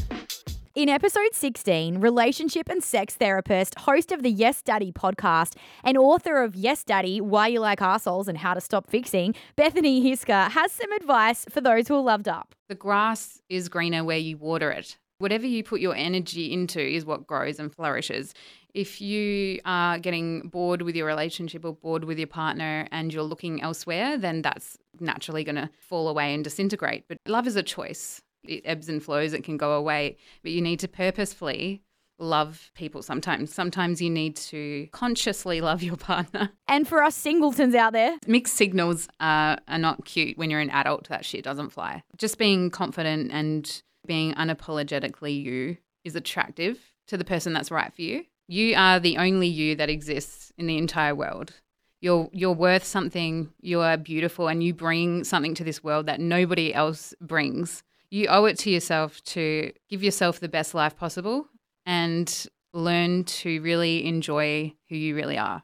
In 0.77 0.89
episode 0.89 1.35
16, 1.35 1.99
relationship 1.99 2.69
and 2.69 2.81
sex 2.81 3.17
therapist, 3.17 3.77
host 3.77 4.13
of 4.13 4.23
the 4.23 4.31
Yes 4.31 4.63
Daddy 4.63 4.93
podcast, 4.93 5.57
and 5.83 5.99
author 5.99 6.45
of 6.45 6.55
Yes 6.55 6.85
Daddy 6.85 7.21
Why 7.21 7.49
You 7.49 7.59
Like 7.59 7.81
Arseholes 7.81 8.29
and 8.29 8.39
How 8.39 8.55
to 8.55 8.61
Stop 8.61 8.89
Fixing, 8.89 9.35
Bethany 9.57 10.01
Hisker 10.01 10.49
has 10.51 10.71
some 10.71 10.93
advice 10.93 11.45
for 11.51 11.61
those 11.61 11.89
who 11.89 11.97
are 11.97 12.01
loved 12.01 12.29
up. 12.29 12.55
The 12.69 12.77
grass 12.77 13.43
is 13.49 13.69
greener 13.69 14.05
where 14.05 14.17
you 14.17 14.37
water 14.37 14.71
it. 14.71 14.97
Whatever 15.19 15.45
you 15.45 15.65
put 15.65 15.81
your 15.81 15.97
energy 15.97 16.53
into 16.53 16.81
is 16.81 17.05
what 17.05 17.27
grows 17.27 17.59
and 17.59 17.75
flourishes. 17.75 18.33
If 18.73 19.01
you 19.01 19.59
are 19.65 19.99
getting 19.99 20.43
bored 20.51 20.83
with 20.83 20.95
your 20.95 21.09
relationship 21.09 21.65
or 21.65 21.75
bored 21.75 22.05
with 22.05 22.17
your 22.17 22.29
partner 22.29 22.87
and 22.93 23.13
you're 23.13 23.25
looking 23.25 23.61
elsewhere, 23.61 24.17
then 24.17 24.41
that's 24.41 24.79
naturally 25.01 25.43
going 25.43 25.57
to 25.57 25.69
fall 25.81 26.09
away 26.09 26.33
and 26.33 26.45
disintegrate. 26.45 27.07
But 27.09 27.19
love 27.27 27.49
is 27.49 27.57
a 27.57 27.65
choice. 27.65 28.23
It 28.45 28.63
ebbs 28.65 28.89
and 28.89 29.03
flows, 29.03 29.33
it 29.33 29.45
can 29.45 29.57
go 29.57 29.73
away, 29.73 30.17
but 30.43 30.53
you 30.53 30.63
need 30.63 30.81
to 30.81 30.89
purposefully 30.89 31.83
love 32.21 32.71
people 32.75 33.03
sometimes. 33.03 33.53
Sometimes 33.53 34.01
you 34.01 34.11
need 34.11 34.37
to 34.37 34.89
consciously 34.93 35.61
love 35.61 35.83
your 35.83 35.97
partner. 36.11 36.51
And 36.69 36.87
for 36.87 37.03
us 37.03 37.15
singletons 37.15 37.75
out 37.75 37.93
there, 37.93 38.19
Mixed 38.27 38.55
signals 38.55 39.09
are, 39.19 39.59
are 39.67 39.79
not 39.79 40.05
cute 40.05 40.39
when 40.39 40.51
you're 40.51 40.61
an 40.61 40.71
adult. 40.71 41.09
That 41.09 41.25
shit 41.25 41.45
doesn't 41.45 41.71
fly. 41.71 42.03
Just 42.17 42.39
being 42.39 42.71
confident 42.71 43.33
and 43.33 43.83
being 44.07 44.35
unapologetically 44.35 45.43
you 45.43 45.77
is 46.05 46.17
attractive 46.17 46.79
to 47.09 47.17
the 47.17 47.25
person 47.25 47.53
that's 47.53 47.71
right 47.71 47.93
for 47.93 48.03
you. 48.03 48.25
You 48.49 48.75
are 48.77 48.99
the 48.99 49.19
only 49.19 49.47
you 49.47 49.77
that 49.77 49.91
exists 49.91 50.53
in 50.59 50.67
the 50.67 50.79
entire 50.79 51.15
world. 51.15 51.53
You're 52.01 52.31
you're 52.33 52.53
worth 52.55 52.85
something. 52.85 53.53
You 53.61 53.81
are 53.81 53.97
beautiful, 53.97 54.49
and 54.49 54.63
you 54.63 54.73
bring 54.73 55.23
something 55.23 55.55
to 55.55 55.65
this 55.65 55.85
world 55.85 56.07
that 56.07 56.19
nobody 56.19 56.73
else 56.73 57.15
brings. 57.21 57.83
You 58.11 58.27
owe 58.27 58.45
it 58.47 58.59
to 58.61 58.71
yourself 58.71 59.23
to 59.25 59.73
give 59.89 60.03
yourself 60.03 60.41
the 60.41 60.49
best 60.49 60.75
life 60.75 60.97
possible 60.97 61.47
and 61.87 62.47
learn 62.73 63.23
to 63.25 63.61
really 63.63 64.05
enjoy 64.05 64.75
who 64.89 64.97
you 64.97 65.15
really 65.15 65.39
are. 65.39 65.63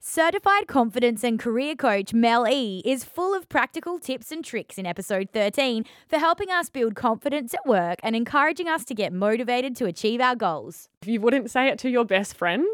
certified 0.00 0.66
confidence 0.66 1.22
and 1.22 1.38
career 1.38 1.74
coach 1.74 2.14
Mel 2.14 2.46
E 2.48 2.82
is 2.86 3.04
full 3.04 3.34
of 3.34 3.48
practical 3.50 3.98
tips 3.98 4.32
and 4.32 4.42
tricks 4.44 4.78
in 4.78 4.86
episode 4.86 5.28
13 5.32 5.84
for 6.08 6.18
helping 6.18 6.50
us 6.50 6.70
build 6.70 6.94
confidence 6.94 7.52
at 7.54 7.66
work 7.66 7.98
and 8.02 8.16
encouraging 8.16 8.68
us 8.68 8.84
to 8.84 8.94
get 8.94 9.12
motivated 9.12 9.76
to 9.76 9.84
achieve 9.84 10.20
our 10.22 10.36
goals. 10.36 10.88
If 11.02 11.08
you 11.08 11.20
wouldn't 11.20 11.50
say 11.50 11.68
it 11.68 11.78
to 11.80 11.90
your 11.90 12.04
best 12.04 12.34
friend, 12.34 12.66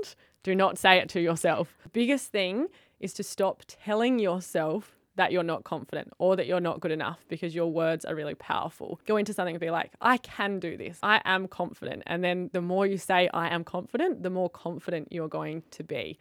do 0.44 0.54
not 0.54 0.78
say 0.78 0.99
it 0.99 1.08
to 1.11 1.20
yourself. 1.20 1.76
Biggest 1.92 2.30
thing 2.30 2.68
is 3.00 3.12
to 3.14 3.23
stop 3.25 3.62
telling 3.66 4.18
yourself 4.20 4.98
that 5.19 5.33
you're 5.33 5.43
not 5.43 5.65
confident 5.65 6.13
or 6.19 6.37
that 6.37 6.47
you're 6.47 6.61
not 6.61 6.81
good 6.81 6.93
enough 6.93 7.19
because 7.29 7.55
your 7.55 7.71
words 7.71 8.05
are 8.05 8.15
really 8.15 8.37
powerful. 8.37 9.01
Go 9.05 9.17
into 9.17 9.33
something 9.33 9.57
and 9.57 9.61
be 9.61 9.71
like, 9.71 9.93
I 10.01 10.17
can 10.19 10.61
do 10.61 10.77
this. 10.77 10.99
I 11.03 11.21
am 11.25 11.49
confident. 11.49 12.05
And 12.07 12.23
then 12.23 12.51
the 12.53 12.63
more 12.63 12.87
you 12.87 12.97
say, 12.99 13.29
I 13.35 13.49
am 13.49 13.65
confident, 13.65 14.23
the 14.23 14.31
more 14.31 14.49
confident 14.49 15.09
you're 15.11 15.29
going 15.29 15.65
to 15.73 15.83
be. 15.83 16.19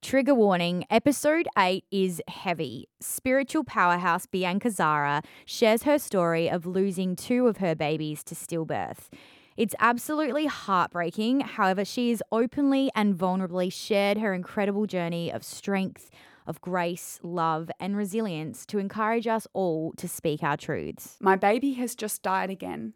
Trigger 0.00 0.34
warning 0.34 0.86
episode 0.90 1.48
8 1.58 1.84
is 1.90 2.22
heavy. 2.28 2.88
Spiritual 3.00 3.64
powerhouse 3.64 4.26
Bianca 4.26 4.70
Zara 4.70 5.22
shares 5.44 5.82
her 5.82 5.98
story 5.98 6.48
of 6.48 6.66
losing 6.66 7.16
two 7.16 7.48
of 7.48 7.56
her 7.56 7.74
babies 7.74 8.22
to 8.24 8.36
stillbirth. 8.36 9.08
It's 9.56 9.74
absolutely 9.80 10.46
heartbreaking. 10.46 11.40
However, 11.40 11.84
she 11.84 12.10
has 12.10 12.22
openly 12.30 12.92
and 12.94 13.18
vulnerably 13.18 13.72
shared 13.72 14.18
her 14.18 14.32
incredible 14.32 14.86
journey 14.86 15.32
of 15.32 15.42
strength, 15.42 16.12
of 16.48 16.60
grace, 16.60 17.20
love, 17.22 17.70
and 17.78 17.96
resilience 17.96 18.66
to 18.66 18.78
encourage 18.78 19.26
us 19.26 19.46
all 19.52 19.92
to 19.98 20.08
speak 20.08 20.42
our 20.42 20.56
truths. 20.56 21.16
My 21.20 21.36
baby 21.36 21.74
has 21.74 21.94
just 21.94 22.22
died 22.22 22.50
again. 22.50 22.94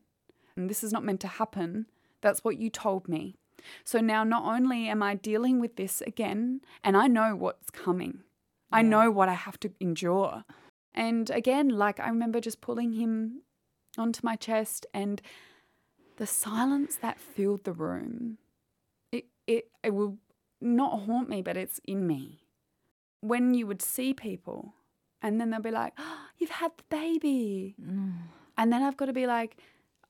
And 0.57 0.69
this 0.69 0.83
is 0.83 0.93
not 0.93 1.05
meant 1.05 1.21
to 1.21 1.29
happen. 1.29 1.87
That's 2.23 2.43
what 2.43 2.59
you 2.59 2.71
told 2.71 3.09
me. 3.09 3.37
So 3.85 4.01
now 4.01 4.25
not 4.25 4.45
only 4.45 4.89
am 4.89 5.03
I 5.03 5.15
dealing 5.15 5.61
with 5.61 5.77
this 5.77 6.01
again, 6.01 6.63
and 6.83 6.97
I 6.97 7.07
know 7.07 7.37
what's 7.37 7.71
coming, 7.71 8.21
I 8.73 8.83
know 8.83 9.11
what 9.11 9.29
I 9.29 9.35
have 9.35 9.61
to 9.61 9.71
endure. 9.81 10.45
And 10.95 11.31
again, 11.31 11.69
like 11.69 12.01
I 12.01 12.09
remember 12.09 12.41
just 12.41 12.61
pulling 12.61 12.95
him 12.95 13.43
onto 13.99 14.21
my 14.25 14.37
chest 14.37 14.87
and 14.95 15.21
the 16.17 16.27
silence 16.27 16.97
that 16.97 17.21
filled 17.21 17.65
the 17.65 17.73
room. 17.73 18.39
It 19.11 19.27
it 19.47 19.69
it 19.83 19.95
will 19.95 20.19
not 20.61 21.03
haunt 21.03 21.29
me, 21.29 21.43
but 21.43 21.57
it's 21.57 21.81
in 21.85 22.07
me. 22.07 22.42
When 23.23 23.55
you 23.55 23.67
would 23.67 23.81
see 23.81 24.13
people 24.13 24.75
and 25.23 25.41
then 25.41 25.51
they'll 25.51 25.61
be 25.61 25.71
like, 25.71 25.95
oh, 25.99 26.27
you've 26.39 26.51
had 26.51 26.73
the 26.77 26.85
baby. 26.91 27.75
And 28.59 28.73
then 28.73 28.83
I've 28.83 28.97
got 28.97 29.07
to 29.07 29.13
be 29.13 29.27
like, 29.27 29.57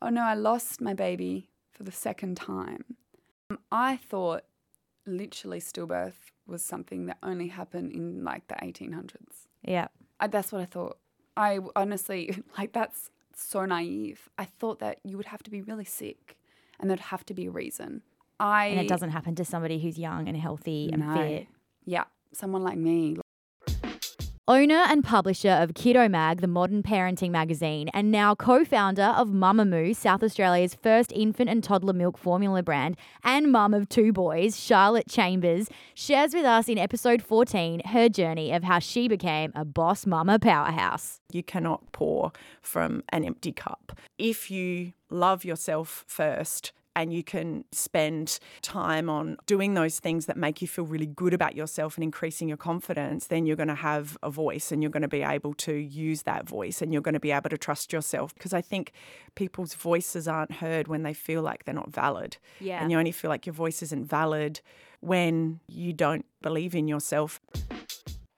oh 0.01 0.09
no, 0.09 0.23
I 0.23 0.35
lost 0.35 0.81
my 0.81 0.95
baby 0.95 1.49
for 1.71 1.85
the 1.85 1.93
second 1.93 2.37
time. 2.37 2.85
Um, 3.51 3.59
I 3.71 3.97
thought 3.97 4.43
literally 5.07 5.61
stillbirth 5.61 6.33
was 6.47 6.63
something 6.63 7.07
that 7.07 7.19
only 7.23 7.49
happened 7.49 7.93
in 7.93 8.25
like 8.25 8.49
the 8.49 8.55
1800s. 8.55 9.47
Yeah. 9.63 9.89
I, 10.19 10.27
that's 10.27 10.51
what 10.51 10.61
I 10.61 10.65
thought. 10.65 10.99
I 11.37 11.61
honestly, 11.77 12.43
like, 12.59 12.73
that's 12.73 13.11
so 13.35 13.65
naive. 13.65 14.29
I 14.39 14.45
thought 14.45 14.81
that 14.81 14.99
you 15.05 15.17
would 15.17 15.27
have 15.27 15.43
to 15.45 15.51
be 15.51 15.63
really 15.63 15.85
sick 15.85 16.37
and 16.81 16.91
there'd 16.91 17.01
have 17.01 17.25
to 17.27 17.35
be 17.35 17.47
a 17.47 17.51
reason. 17.51 18.03
I 18.41 18.67
And 18.67 18.81
it 18.81 18.89
doesn't 18.89 19.11
happen 19.11 19.35
to 19.37 19.45
somebody 19.45 19.79
who's 19.79 19.99
young 19.99 20.27
and 20.27 20.37
healthy 20.37 20.91
and 20.93 21.07
No. 21.07 21.15
fit. 21.15 21.47
Yeah, 21.85 22.05
someone 22.35 22.63
like 22.63 22.79
me. 22.79 23.19
Owner 24.49 24.83
and 24.89 25.05
publisher 25.05 25.51
of 25.51 25.75
Kiddo 25.75 26.09
Mag, 26.09 26.41
the 26.41 26.49
modern 26.49 26.83
parenting 26.83 27.31
magazine, 27.31 27.89
and 27.95 28.11
now 28.11 28.35
co 28.35 28.65
founder 28.65 29.15
of 29.17 29.29
Mamamoo, 29.29 29.95
South 29.95 30.21
Australia's 30.21 30.75
first 30.75 31.13
infant 31.13 31.49
and 31.49 31.63
toddler 31.63 31.93
milk 31.93 32.19
formula 32.19 32.61
brand, 32.61 32.97
and 33.23 33.53
mum 33.53 33.73
of 33.73 33.89
two 33.89 34.13
boys, 34.13 34.59
Charlotte 34.59 35.09
Chambers, 35.09 35.69
shares 35.95 36.35
with 36.35 36.45
us 36.45 36.69
in 36.69 36.77
episode 36.77 37.23
14 37.23 37.83
her 37.87 38.09
journey 38.09 38.53
of 38.53 38.65
how 38.65 38.81
she 38.81 39.07
became 39.07 39.53
a 39.55 39.65
boss 39.65 40.07
mama 40.07 40.41
powerhouse. 40.41 41.21
You 41.31 41.45
cannot 41.45 41.93
pour 41.93 42.33
from 42.61 43.05
an 43.11 43.25
empty 43.25 43.53
cup. 43.53 43.97
If 44.19 44.51
you 44.51 44.93
love 45.09 45.45
yourself 45.45 46.05
first, 46.09 46.73
and 46.95 47.13
you 47.13 47.23
can 47.23 47.65
spend 47.73 48.39
time 48.61 49.09
on 49.09 49.37
doing 49.47 49.75
those 49.75 49.99
things 49.99 50.27
that 50.27 50.37
make 50.37 50.61
you 50.61 50.69
feel 50.69 50.85
really 50.85 51.07
good 51.07 51.35
about 51.35 51.55
yourself 51.57 51.97
and 51.97 52.05
increasing 52.05 52.49
your 52.49 52.57
confidence, 52.57 53.27
then 53.29 53.47
you're 53.47 53.57
going 53.57 53.69
to 53.69 53.75
have 53.75 54.19
a 54.23 54.31
voice 54.31 54.73
and 54.73 54.83
you're 54.83 54.91
going 54.91 55.03
to 55.03 55.09
be 55.09 55.23
able 55.23 55.55
to 55.55 55.73
use 55.75 56.23
that 56.23 56.49
voice 56.49 56.83
and 56.83 56.93
you're 56.93 57.03
going 57.03 57.15
to 57.15 57.21
be 57.21 57.33
able 57.33 57.51
to 57.51 57.59
trust 57.59 57.93
yourself. 57.93 58.35
Because 58.35 58.53
I 58.53 58.61
think 58.61 58.93
people's 59.35 59.75
voices 59.75 60.29
aren't 60.29 60.53
heard 60.53 60.89
when 60.89 61.03
they 61.03 61.15
feel 61.15 61.43
like 61.43 61.65
they're 61.65 61.75
not 61.75 61.91
valid. 61.91 62.37
Yeah. 62.61 62.83
And 62.83 62.91
you 62.91 62.99
only 62.99 63.13
feel 63.13 63.31
like 63.31 63.47
your 63.47 63.55
voice 63.55 63.83
isn't 63.83 64.05
valid 64.05 64.61
when 65.01 65.61
you 65.67 65.93
don't 65.93 66.25
believe 66.43 66.75
in 66.75 66.89
yourself. 66.89 67.41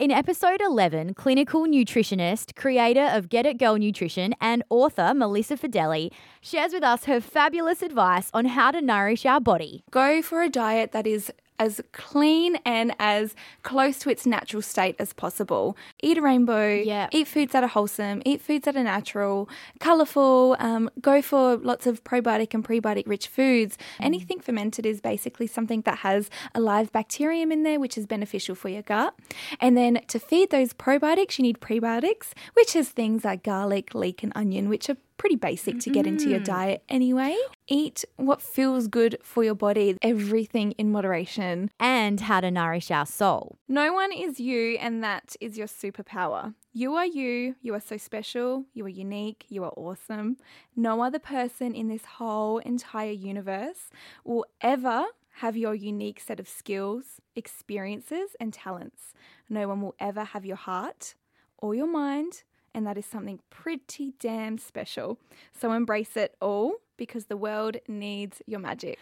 In 0.00 0.10
episode 0.10 0.60
11, 0.60 1.14
clinical 1.14 1.66
nutritionist, 1.66 2.56
creator 2.56 3.08
of 3.12 3.28
Get 3.28 3.46
It 3.46 3.58
Girl 3.58 3.76
Nutrition, 3.76 4.34
and 4.40 4.64
author 4.68 5.14
Melissa 5.14 5.56
Fedeli 5.56 6.10
shares 6.40 6.72
with 6.72 6.82
us 6.82 7.04
her 7.04 7.20
fabulous 7.20 7.80
advice 7.80 8.28
on 8.34 8.46
how 8.46 8.72
to 8.72 8.82
nourish 8.82 9.24
our 9.24 9.40
body. 9.40 9.84
Go 9.92 10.20
for 10.20 10.42
a 10.42 10.48
diet 10.48 10.90
that 10.90 11.06
is 11.06 11.32
as 11.58 11.80
clean 11.92 12.56
and 12.64 12.94
as 12.98 13.34
close 13.62 13.98
to 14.00 14.10
its 14.10 14.26
natural 14.26 14.62
state 14.62 14.96
as 14.98 15.12
possible. 15.12 15.76
Eat 16.02 16.18
a 16.18 16.22
rainbow. 16.22 16.74
Yeah. 16.74 17.08
Eat 17.12 17.28
foods 17.28 17.52
that 17.52 17.62
are 17.62 17.68
wholesome. 17.68 18.22
Eat 18.24 18.40
foods 18.40 18.64
that 18.64 18.76
are 18.76 18.82
natural, 18.82 19.48
colourful. 19.80 20.56
Um, 20.58 20.90
go 21.00 21.22
for 21.22 21.56
lots 21.56 21.86
of 21.86 22.04
probiotic 22.04 22.54
and 22.54 22.64
prebiotic 22.64 23.06
rich 23.06 23.28
foods. 23.28 23.78
Anything 24.00 24.40
fermented 24.40 24.86
is 24.86 25.00
basically 25.00 25.46
something 25.46 25.82
that 25.82 25.98
has 25.98 26.30
a 26.54 26.60
live 26.60 26.92
bacterium 26.92 27.52
in 27.52 27.62
there, 27.62 27.80
which 27.80 27.96
is 27.96 28.06
beneficial 28.06 28.54
for 28.54 28.68
your 28.68 28.82
gut. 28.82 29.14
And 29.60 29.76
then 29.76 30.00
to 30.08 30.18
feed 30.18 30.50
those 30.50 30.72
probiotics, 30.72 31.38
you 31.38 31.42
need 31.42 31.60
prebiotics, 31.60 32.32
which 32.54 32.74
is 32.76 32.88
things 32.88 33.24
like 33.24 33.42
garlic, 33.42 33.94
leek, 33.94 34.22
and 34.22 34.32
onion, 34.34 34.68
which 34.68 34.88
are 34.90 34.96
pretty 35.16 35.36
basic 35.36 35.80
to 35.80 35.90
get 35.90 36.06
into 36.06 36.28
your 36.28 36.40
mm-hmm. 36.40 36.52
diet 36.52 36.84
anyway. 36.88 37.36
Eat 37.66 38.04
what 38.16 38.42
feels 38.42 38.88
good 38.88 39.18
for 39.22 39.42
your 39.42 39.54
body, 39.54 39.96
everything 40.02 40.72
in 40.72 40.92
moderation. 40.92 41.70
And 41.80 42.20
how 42.20 42.40
to 42.40 42.50
nourish 42.50 42.90
our 42.90 43.06
soul. 43.06 43.58
No 43.68 43.92
one 43.92 44.12
is 44.12 44.38
you, 44.40 44.76
and 44.80 45.02
that 45.02 45.36
is 45.40 45.56
your 45.56 45.66
superpower. 45.66 46.54
You 46.72 46.94
are 46.94 47.06
you. 47.06 47.56
You 47.62 47.74
are 47.74 47.80
so 47.80 47.96
special. 47.96 48.64
You 48.74 48.84
are 48.86 48.88
unique. 48.88 49.46
You 49.48 49.64
are 49.64 49.72
awesome. 49.76 50.36
No 50.74 51.02
other 51.02 51.20
person 51.20 51.74
in 51.74 51.88
this 51.88 52.04
whole 52.04 52.58
entire 52.58 53.12
universe 53.12 53.90
will 54.24 54.44
ever 54.60 55.04
have 55.38 55.56
your 55.56 55.74
unique 55.74 56.20
set 56.20 56.38
of 56.38 56.48
skills, 56.48 57.20
experiences, 57.34 58.36
and 58.38 58.52
talents. 58.52 59.14
No 59.48 59.68
one 59.68 59.80
will 59.82 59.94
ever 59.98 60.24
have 60.24 60.44
your 60.44 60.56
heart 60.56 61.14
or 61.58 61.74
your 61.74 61.86
mind, 61.86 62.44
and 62.74 62.86
that 62.86 62.98
is 62.98 63.06
something 63.06 63.40
pretty 63.50 64.14
damn 64.18 64.58
special. 64.58 65.18
So 65.58 65.72
embrace 65.72 66.16
it 66.16 66.34
all 66.40 66.74
because 66.96 67.26
the 67.26 67.36
world 67.36 67.76
needs 67.88 68.42
your 68.46 68.60
magic. 68.60 68.98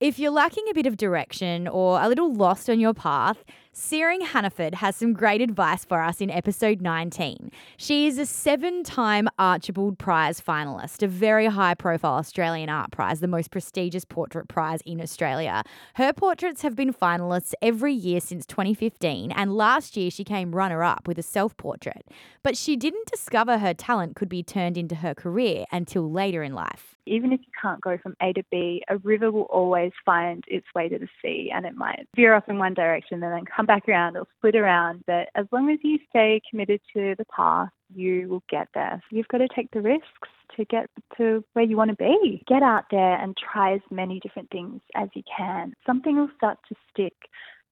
If 0.00 0.18
you're 0.18 0.32
lacking 0.32 0.64
a 0.70 0.74
bit 0.74 0.86
of 0.86 0.96
direction 0.96 1.68
or 1.68 2.00
a 2.00 2.08
little 2.08 2.34
lost 2.34 2.68
on 2.68 2.80
your 2.80 2.94
path, 2.94 3.44
Searing 3.76 4.20
Hannaford 4.20 4.76
has 4.76 4.94
some 4.94 5.14
great 5.14 5.40
advice 5.40 5.84
for 5.84 6.00
us 6.00 6.20
in 6.20 6.30
episode 6.30 6.80
19. 6.80 7.50
She 7.76 8.06
is 8.06 8.18
a 8.18 8.24
seven 8.24 8.84
time 8.84 9.28
Archibald 9.36 9.98
Prize 9.98 10.40
finalist, 10.40 11.02
a 11.02 11.08
very 11.08 11.46
high 11.46 11.74
profile 11.74 12.14
Australian 12.14 12.68
art 12.68 12.92
prize, 12.92 13.18
the 13.18 13.26
most 13.26 13.50
prestigious 13.50 14.04
portrait 14.04 14.46
prize 14.46 14.80
in 14.86 15.00
Australia. 15.00 15.64
Her 15.94 16.12
portraits 16.12 16.62
have 16.62 16.76
been 16.76 16.94
finalists 16.94 17.52
every 17.60 17.92
year 17.92 18.20
since 18.20 18.46
2015, 18.46 19.32
and 19.32 19.56
last 19.56 19.96
year 19.96 20.08
she 20.08 20.22
came 20.22 20.54
runner 20.54 20.84
up 20.84 21.08
with 21.08 21.18
a 21.18 21.24
self 21.24 21.56
portrait. 21.56 22.06
But 22.44 22.56
she 22.56 22.76
didn't 22.76 23.06
discover 23.06 23.58
her 23.58 23.74
talent 23.74 24.14
could 24.14 24.28
be 24.28 24.44
turned 24.44 24.78
into 24.78 24.94
her 24.94 25.16
career 25.16 25.64
until 25.72 26.08
later 26.08 26.44
in 26.44 26.54
life. 26.54 26.94
Even 27.06 27.32
if 27.32 27.40
you 27.40 27.52
can't 27.60 27.80
go 27.82 27.98
from 27.98 28.16
A 28.22 28.32
to 28.32 28.42
B, 28.50 28.82
a 28.88 28.98
river 28.98 29.30
will 29.30 29.42
always 29.42 29.92
find 30.06 30.42
its 30.46 30.66
way 30.74 30.88
to 30.88 30.98
the 30.98 31.08
sea 31.20 31.50
and 31.52 31.66
it 31.66 31.74
might 31.74 32.08
veer 32.16 32.34
off 32.34 32.48
in 32.48 32.58
one 32.58 32.72
direction 32.72 33.22
and 33.22 33.32
then 33.32 33.44
come 33.44 33.63
back 33.66 33.88
around 33.88 34.16
or 34.16 34.26
split 34.38 34.56
around. 34.56 35.04
But 35.06 35.28
as 35.34 35.46
long 35.52 35.70
as 35.70 35.78
you 35.82 35.98
stay 36.10 36.40
committed 36.48 36.80
to 36.94 37.14
the 37.16 37.24
path, 37.26 37.70
you 37.94 38.28
will 38.28 38.42
get 38.48 38.68
there. 38.74 39.02
You've 39.10 39.28
got 39.28 39.38
to 39.38 39.48
take 39.54 39.70
the 39.72 39.80
risks 39.80 40.28
to 40.56 40.64
get 40.64 40.88
to 41.16 41.44
where 41.52 41.64
you 41.64 41.76
want 41.76 41.90
to 41.90 41.96
be. 41.96 42.42
Get 42.46 42.62
out 42.62 42.84
there 42.90 43.20
and 43.20 43.36
try 43.36 43.74
as 43.74 43.80
many 43.90 44.20
different 44.20 44.50
things 44.50 44.80
as 44.94 45.08
you 45.14 45.22
can. 45.36 45.74
Something 45.86 46.16
will 46.16 46.30
start 46.36 46.58
to 46.68 46.74
stick 46.90 47.14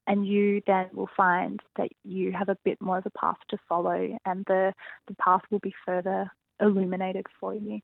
and 0.07 0.27
you 0.27 0.61
then 0.67 0.89
will 0.93 1.11
find 1.17 1.61
that 1.77 1.89
you 2.05 2.33
have 2.33 2.49
a 2.49 2.57
bit 2.65 2.81
more 2.81 2.99
of 2.99 3.07
a 3.07 3.11
path 3.11 3.37
to 3.51 3.59
follow 3.69 4.19
and 4.27 4.45
the, 4.47 4.73
the 5.07 5.15
path 5.15 5.43
will 5.51 5.61
be 5.61 5.75
further 5.87 6.31
illuminated 6.61 7.27
for 7.41 7.55
you. 7.55 7.81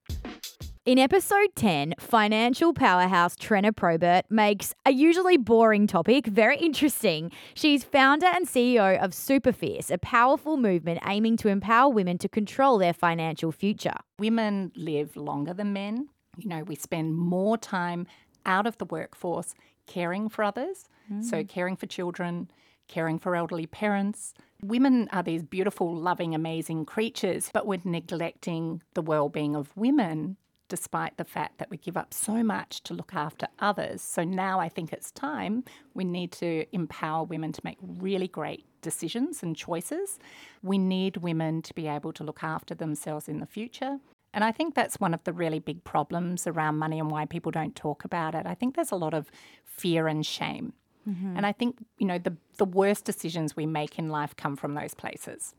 In 0.89 0.99
episode 0.99 1.55
10, 1.55 1.97
financial 1.99 2.73
powerhouse 2.73 3.37
Trena 3.37 3.77
Probert 3.77 4.25
makes 4.31 4.75
a 4.87 4.91
usually 4.91 5.37
boring 5.37 5.87
topic 5.87 6.27
very 6.27 6.57
interesting. 6.57 7.31
She's 7.53 7.85
founder 7.85 8.25
and 8.25 8.49
CEO 8.49 8.99
of 8.99 9.11
Superfierce, 9.11 9.91
a 9.91 9.99
powerful 9.99 10.57
movement 10.57 11.01
aiming 11.05 11.37
to 11.37 11.49
empower 11.49 11.91
women 11.91 12.17
to 12.17 12.29
control 12.31 12.79
their 12.79 12.95
financial 12.95 13.53
future. 13.53 13.97
Women 14.19 14.73
live 14.77 15.15
longer 15.15 15.53
than 15.53 15.75
men. 15.75 16.09
You 16.39 16.49
know, 16.49 16.63
we 16.63 16.75
spend 16.75 17.15
more 17.15 17.59
time 17.59 18.07
out 18.47 18.67
of 18.67 18.79
the 18.79 18.87
workforce 18.87 19.55
caring 19.87 20.31
for 20.31 20.43
others, 20.43 20.87
so 21.21 21.43
mm. 21.43 21.49
caring 21.51 21.77
for 21.77 21.85
children, 21.85 22.51
caring 22.87 23.19
for 23.19 23.37
elderly 23.37 23.67
parents. 23.67 24.33
Women 24.63 25.11
are 25.13 25.23
these 25.23 25.43
beautiful, 25.43 25.95
loving, 25.95 26.35
amazing 26.35 26.87
creatures, 26.87 27.51
but 27.53 27.67
we're 27.67 27.83
neglecting 27.85 28.83
the 28.95 29.03
well-being 29.03 29.55
of 29.55 29.77
women 29.77 30.39
despite 30.69 31.17
the 31.17 31.25
fact 31.25 31.59
that 31.59 31.71
we 31.71 31.77
give 31.77 31.97
up 31.97 32.13
so 32.13 32.43
much 32.43 32.83
to 32.85 32.95
look 32.95 33.15
after 33.15 33.49
others. 33.59 34.03
So 34.03 34.25
now 34.25 34.61
I 34.61 34.69
think 34.69 34.93
it's 34.93 35.11
time 35.11 35.65
we 35.95 36.05
need 36.05 36.33
to 36.33 36.67
empower 36.73 37.25
women 37.25 37.53
to 37.53 37.61
make 37.65 37.79
really 37.83 38.29
great 38.29 38.65
decisions 38.83 39.43
and 39.43 39.57
choices. 39.57 40.19
We 40.63 40.79
need 40.79 41.19
women 41.19 41.63
to 41.63 41.75
be 41.75 41.87
able 41.87 42.13
to 42.15 42.25
look 42.25 42.43
after 42.43 42.75
themselves 42.75 43.29
in 43.29 43.41
the 43.41 43.47
future. 43.47 43.99
And 44.35 44.45
I 44.45 44.53
think 44.53 44.75
that's 44.75 45.01
one 45.01 45.15
of 45.15 45.25
the 45.25 45.33
really 45.33 45.59
big 45.59 45.83
problems 45.85 46.47
around 46.47 46.77
money 46.77 46.99
and 47.01 47.11
why 47.11 47.25
people 47.25 47.51
don't 47.51 47.75
talk 47.75 48.05
about 48.05 48.35
it. 48.35 48.47
I 48.47 48.55
think 48.55 48.77
there's 48.77 48.93
a 48.93 48.97
lot 48.97 49.15
of 49.15 49.31
fear 49.65 50.07
and 50.07 50.25
shame. 50.25 50.75
Mm-hmm. 51.09 51.37
And 51.37 51.47
I 51.47 51.53
think, 51.53 51.79
you 51.97 52.07
know, 52.07 52.19
the, 52.19 52.37
the 52.59 52.67
worst 52.67 53.05
decisions 53.05 53.57
we 53.57 53.65
make 53.65 53.99
in 53.99 54.11
life 54.11 54.37
come 54.37 54.57
from 54.57 54.75
those 54.75 54.95
places. 54.95 55.55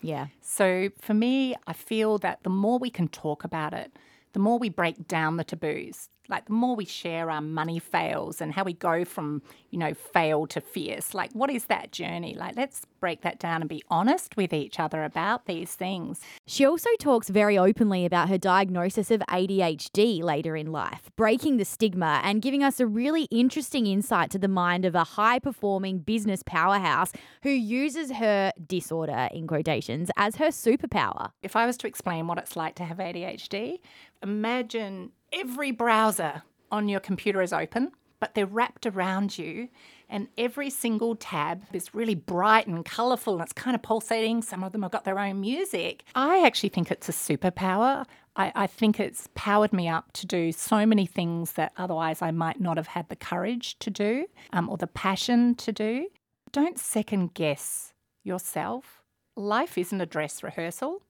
Yeah. 0.00 0.28
So 0.40 0.90
for 1.00 1.14
me, 1.14 1.56
I 1.66 1.72
feel 1.72 2.18
that 2.18 2.42
the 2.42 2.50
more 2.50 2.78
we 2.78 2.90
can 2.90 3.08
talk 3.08 3.44
about 3.44 3.74
it, 3.74 3.92
the 4.32 4.40
more 4.40 4.58
we 4.58 4.68
break 4.68 5.06
down 5.06 5.36
the 5.36 5.44
taboos, 5.44 6.08
like 6.32 6.46
the 6.46 6.52
more 6.52 6.74
we 6.74 6.86
share 6.86 7.30
our 7.30 7.42
money 7.42 7.78
fails 7.78 8.40
and 8.40 8.52
how 8.52 8.64
we 8.64 8.72
go 8.72 9.04
from, 9.04 9.42
you 9.70 9.78
know, 9.78 9.92
fail 9.92 10.46
to 10.46 10.60
fierce. 10.60 11.12
Like, 11.12 11.30
what 11.32 11.50
is 11.50 11.66
that 11.66 11.92
journey? 11.92 12.34
Like, 12.34 12.56
let's 12.56 12.86
break 13.00 13.20
that 13.20 13.38
down 13.38 13.60
and 13.60 13.68
be 13.68 13.84
honest 13.90 14.34
with 14.36 14.52
each 14.52 14.80
other 14.80 15.04
about 15.04 15.44
these 15.46 15.74
things. 15.74 16.20
She 16.46 16.64
also 16.64 16.88
talks 16.98 17.28
very 17.28 17.58
openly 17.58 18.06
about 18.06 18.30
her 18.30 18.38
diagnosis 18.38 19.10
of 19.10 19.20
ADHD 19.28 20.22
later 20.22 20.56
in 20.56 20.72
life, 20.72 21.10
breaking 21.16 21.58
the 21.58 21.66
stigma 21.66 22.22
and 22.24 22.40
giving 22.40 22.64
us 22.64 22.80
a 22.80 22.86
really 22.86 23.24
interesting 23.24 23.86
insight 23.86 24.30
to 24.30 24.38
the 24.38 24.48
mind 24.48 24.86
of 24.86 24.94
a 24.94 25.04
high 25.04 25.38
performing 25.38 25.98
business 25.98 26.42
powerhouse 26.42 27.12
who 27.42 27.50
uses 27.50 28.10
her 28.12 28.52
disorder, 28.66 29.28
in 29.32 29.46
quotations, 29.46 30.10
as 30.16 30.36
her 30.36 30.48
superpower. 30.48 31.32
If 31.42 31.56
I 31.56 31.66
was 31.66 31.76
to 31.78 31.86
explain 31.86 32.26
what 32.26 32.38
it's 32.38 32.56
like 32.56 32.74
to 32.76 32.84
have 32.84 32.96
ADHD, 32.96 33.80
imagine 34.22 35.10
every 35.32 35.70
browser 35.70 36.42
on 36.70 36.88
your 36.88 37.00
computer 37.00 37.42
is 37.42 37.52
open, 37.52 37.92
but 38.20 38.34
they're 38.34 38.46
wrapped 38.46 38.86
around 38.86 39.36
you, 39.36 39.68
and 40.08 40.28
every 40.36 40.70
single 40.70 41.16
tab 41.16 41.64
is 41.72 41.94
really 41.94 42.14
bright 42.14 42.66
and 42.66 42.84
colourful 42.84 43.32
and 43.32 43.42
it's 43.42 43.52
kind 43.52 43.74
of 43.74 43.82
pulsating. 43.82 44.42
Some 44.42 44.62
of 44.62 44.72
them 44.72 44.82
have 44.82 44.92
got 44.92 45.04
their 45.04 45.18
own 45.18 45.40
music. 45.40 46.04
I 46.14 46.44
actually 46.44 46.68
think 46.68 46.90
it's 46.90 47.08
a 47.08 47.12
superpower. 47.12 48.04
I, 48.36 48.52
I 48.54 48.66
think 48.66 49.00
it's 49.00 49.28
powered 49.34 49.72
me 49.72 49.88
up 49.88 50.12
to 50.12 50.26
do 50.26 50.52
so 50.52 50.84
many 50.84 51.06
things 51.06 51.52
that 51.52 51.72
otherwise 51.78 52.20
I 52.20 52.30
might 52.30 52.60
not 52.60 52.76
have 52.76 52.88
had 52.88 53.08
the 53.08 53.16
courage 53.16 53.78
to 53.80 53.90
do 53.90 54.26
um, 54.52 54.68
or 54.68 54.76
the 54.76 54.86
passion 54.86 55.54
to 55.56 55.72
do. 55.72 56.08
Don't 56.52 56.78
second 56.78 57.32
guess 57.32 57.94
yourself. 58.22 59.02
Life 59.34 59.78
isn't 59.78 60.00
a 60.00 60.06
dress 60.06 60.42
rehearsal. 60.42 61.02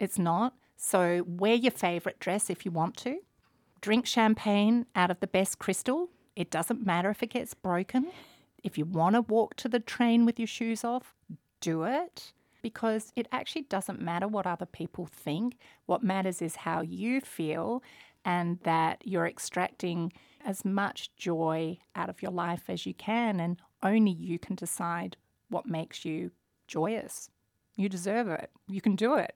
It's 0.00 0.18
not. 0.18 0.54
So 0.76 1.22
wear 1.26 1.54
your 1.54 1.70
favourite 1.70 2.18
dress 2.18 2.48
if 2.48 2.64
you 2.64 2.70
want 2.70 2.96
to. 2.98 3.18
Drink 3.82 4.06
champagne 4.06 4.86
out 4.94 5.10
of 5.10 5.20
the 5.20 5.26
best 5.26 5.58
crystal. 5.58 6.08
It 6.36 6.50
doesn't 6.50 6.86
matter 6.86 7.10
if 7.10 7.22
it 7.22 7.30
gets 7.30 7.52
broken. 7.52 8.10
If 8.64 8.78
you 8.78 8.86
want 8.86 9.16
to 9.16 9.20
walk 9.22 9.56
to 9.56 9.68
the 9.68 9.80
train 9.80 10.24
with 10.24 10.38
your 10.38 10.46
shoes 10.46 10.84
off, 10.84 11.14
do 11.60 11.82
it. 11.82 12.32
because 12.62 13.12
it 13.16 13.28
actually 13.32 13.62
doesn't 13.62 14.00
matter 14.00 14.26
what 14.28 14.46
other 14.46 14.66
people 14.66 15.04
think. 15.06 15.58
What 15.86 16.02
matters 16.02 16.40
is 16.40 16.56
how 16.56 16.80
you 16.80 17.20
feel 17.20 17.82
and 18.24 18.60
that 18.62 19.02
you're 19.04 19.26
extracting 19.26 20.12
as 20.44 20.64
much 20.64 21.14
joy 21.16 21.78
out 21.96 22.08
of 22.08 22.22
your 22.22 22.30
life 22.30 22.64
as 22.68 22.86
you 22.86 22.94
can, 22.94 23.40
and 23.40 23.60
only 23.82 24.12
you 24.12 24.38
can 24.38 24.54
decide 24.54 25.16
what 25.50 25.66
makes 25.66 26.04
you 26.04 26.30
joyous. 26.68 27.28
You 27.76 27.88
deserve 27.88 28.28
it. 28.28 28.50
You 28.68 28.80
can 28.80 28.94
do 28.94 29.14
it. 29.16 29.34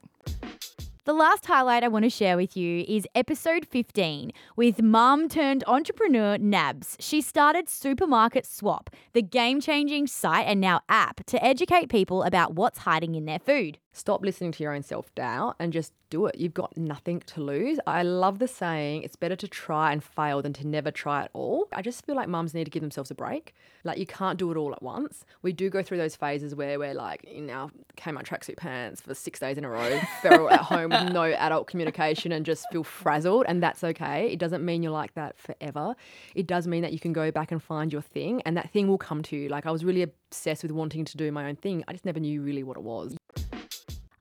The 1.07 1.12
last 1.12 1.47
highlight 1.47 1.85
I 1.85 1.88
want 1.88 2.03
to 2.03 2.11
share 2.11 2.37
with 2.37 2.57
you 2.57 2.85
is 2.88 3.07
episode 3.14 3.64
15 3.64 4.33
with 4.57 4.83
mum 4.83 5.29
turned 5.29 5.62
entrepreneur 5.69 6.37
Nabs. 6.37 6.97
She 6.99 7.21
started 7.21 7.69
Supermarket 7.69 8.45
Swap, 8.45 8.90
the 9.12 9.23
game 9.23 9.61
changing 9.61 10.09
site 10.09 10.49
and 10.49 10.61
now 10.61 10.81
app 10.88 11.25
to 11.27 11.45
educate 11.45 11.90
people 11.90 12.25
about 12.25 12.55
what's 12.55 12.79
hiding 12.79 13.14
in 13.14 13.25
their 13.25 13.38
food. 13.38 13.79
Stop 13.97 14.23
listening 14.23 14.53
to 14.53 14.63
your 14.63 14.75
own 14.75 14.83
self 14.83 15.13
doubt 15.15 15.57
and 15.59 15.73
just 15.73 15.95
do 16.11 16.27
it. 16.27 16.35
You've 16.39 16.53
got 16.53 16.77
nothing 16.77 17.21
to 17.21 17.41
lose. 17.41 17.81
I 17.87 18.03
love 18.03 18.41
the 18.41 18.47
saying, 18.47 19.05
it's 19.05 19.17
better 19.17 19.37
to 19.37 19.49
try 19.49 19.91
and 19.91 20.05
fail 20.05 20.43
than 20.43 20.53
to 20.53 20.67
never 20.67 20.91
try 20.91 21.23
at 21.23 21.31
all. 21.33 21.67
I 21.73 21.81
just 21.81 22.05
feel 22.05 22.15
like 22.15 22.29
mums 22.29 22.53
need 22.53 22.65
to 22.65 22.71
give 22.71 22.83
themselves 22.83 23.11
a 23.11 23.15
break. 23.15 23.55
Like, 23.85 23.97
you 23.97 24.05
can't 24.05 24.39
do 24.39 24.51
it 24.51 24.59
all 24.59 24.71
at 24.73 24.83
once. 24.83 25.25
We 25.41 25.55
do 25.55 25.71
go 25.71 25.83
through 25.83 25.97
those 25.97 26.15
phases 26.15 26.55
where 26.55 26.79
we're 26.79 26.93
like 26.93 27.25
in 27.25 27.49
our 27.49 27.71
Kmart 27.97 28.25
tracksuit 28.25 28.59
pants 28.59 29.01
for 29.01 29.15
six 29.15 29.41
days 29.41 29.57
in 29.57 29.65
a 29.65 29.71
row, 29.71 29.99
feral 30.21 30.51
at 30.51 30.61
home 30.61 30.91
with 30.91 31.11
no 31.15 31.25
adult 31.25 31.67
communication 31.67 32.33
and 32.33 32.45
just 32.45 32.67
feel 32.71 32.85
frazzled, 32.85 33.47
and 33.49 33.63
that's 33.63 33.83
okay. 33.83 34.29
It 34.31 34.39
doesn't 34.39 34.63
mean 34.63 34.83
you're 34.83 34.93
like 34.93 35.15
that 35.15 35.39
forever. 35.39 35.97
It 36.35 36.47
does 36.47 36.67
mean 36.67 36.83
that 36.83 36.93
you 36.93 37.01
can 37.01 37.15
go 37.15 37.31
back 37.31 37.51
and 37.51 37.63
find 37.63 37.91
your 37.91 38.03
thing, 38.03 38.43
and 38.45 38.59
that 38.59 38.69
thing 38.71 38.89
will 38.89 38.99
come 38.99 39.23
to 39.23 39.37
you. 39.37 39.49
Like, 39.49 39.65
I 39.65 39.71
was 39.71 39.87
really 39.87 40.03
obsessed 40.03 40.63
with 40.63 40.73
wanting 40.73 41.07
to 41.07 41.17
do 41.17 41.33
my 41.33 41.49
own 41.49 41.57
thing, 41.57 41.83
I 41.89 41.93
just 41.93 42.05
never 42.05 42.21
knew 42.21 42.43
really 42.43 42.63
what 42.63 42.77
it 42.77 42.83
was. 42.83 43.17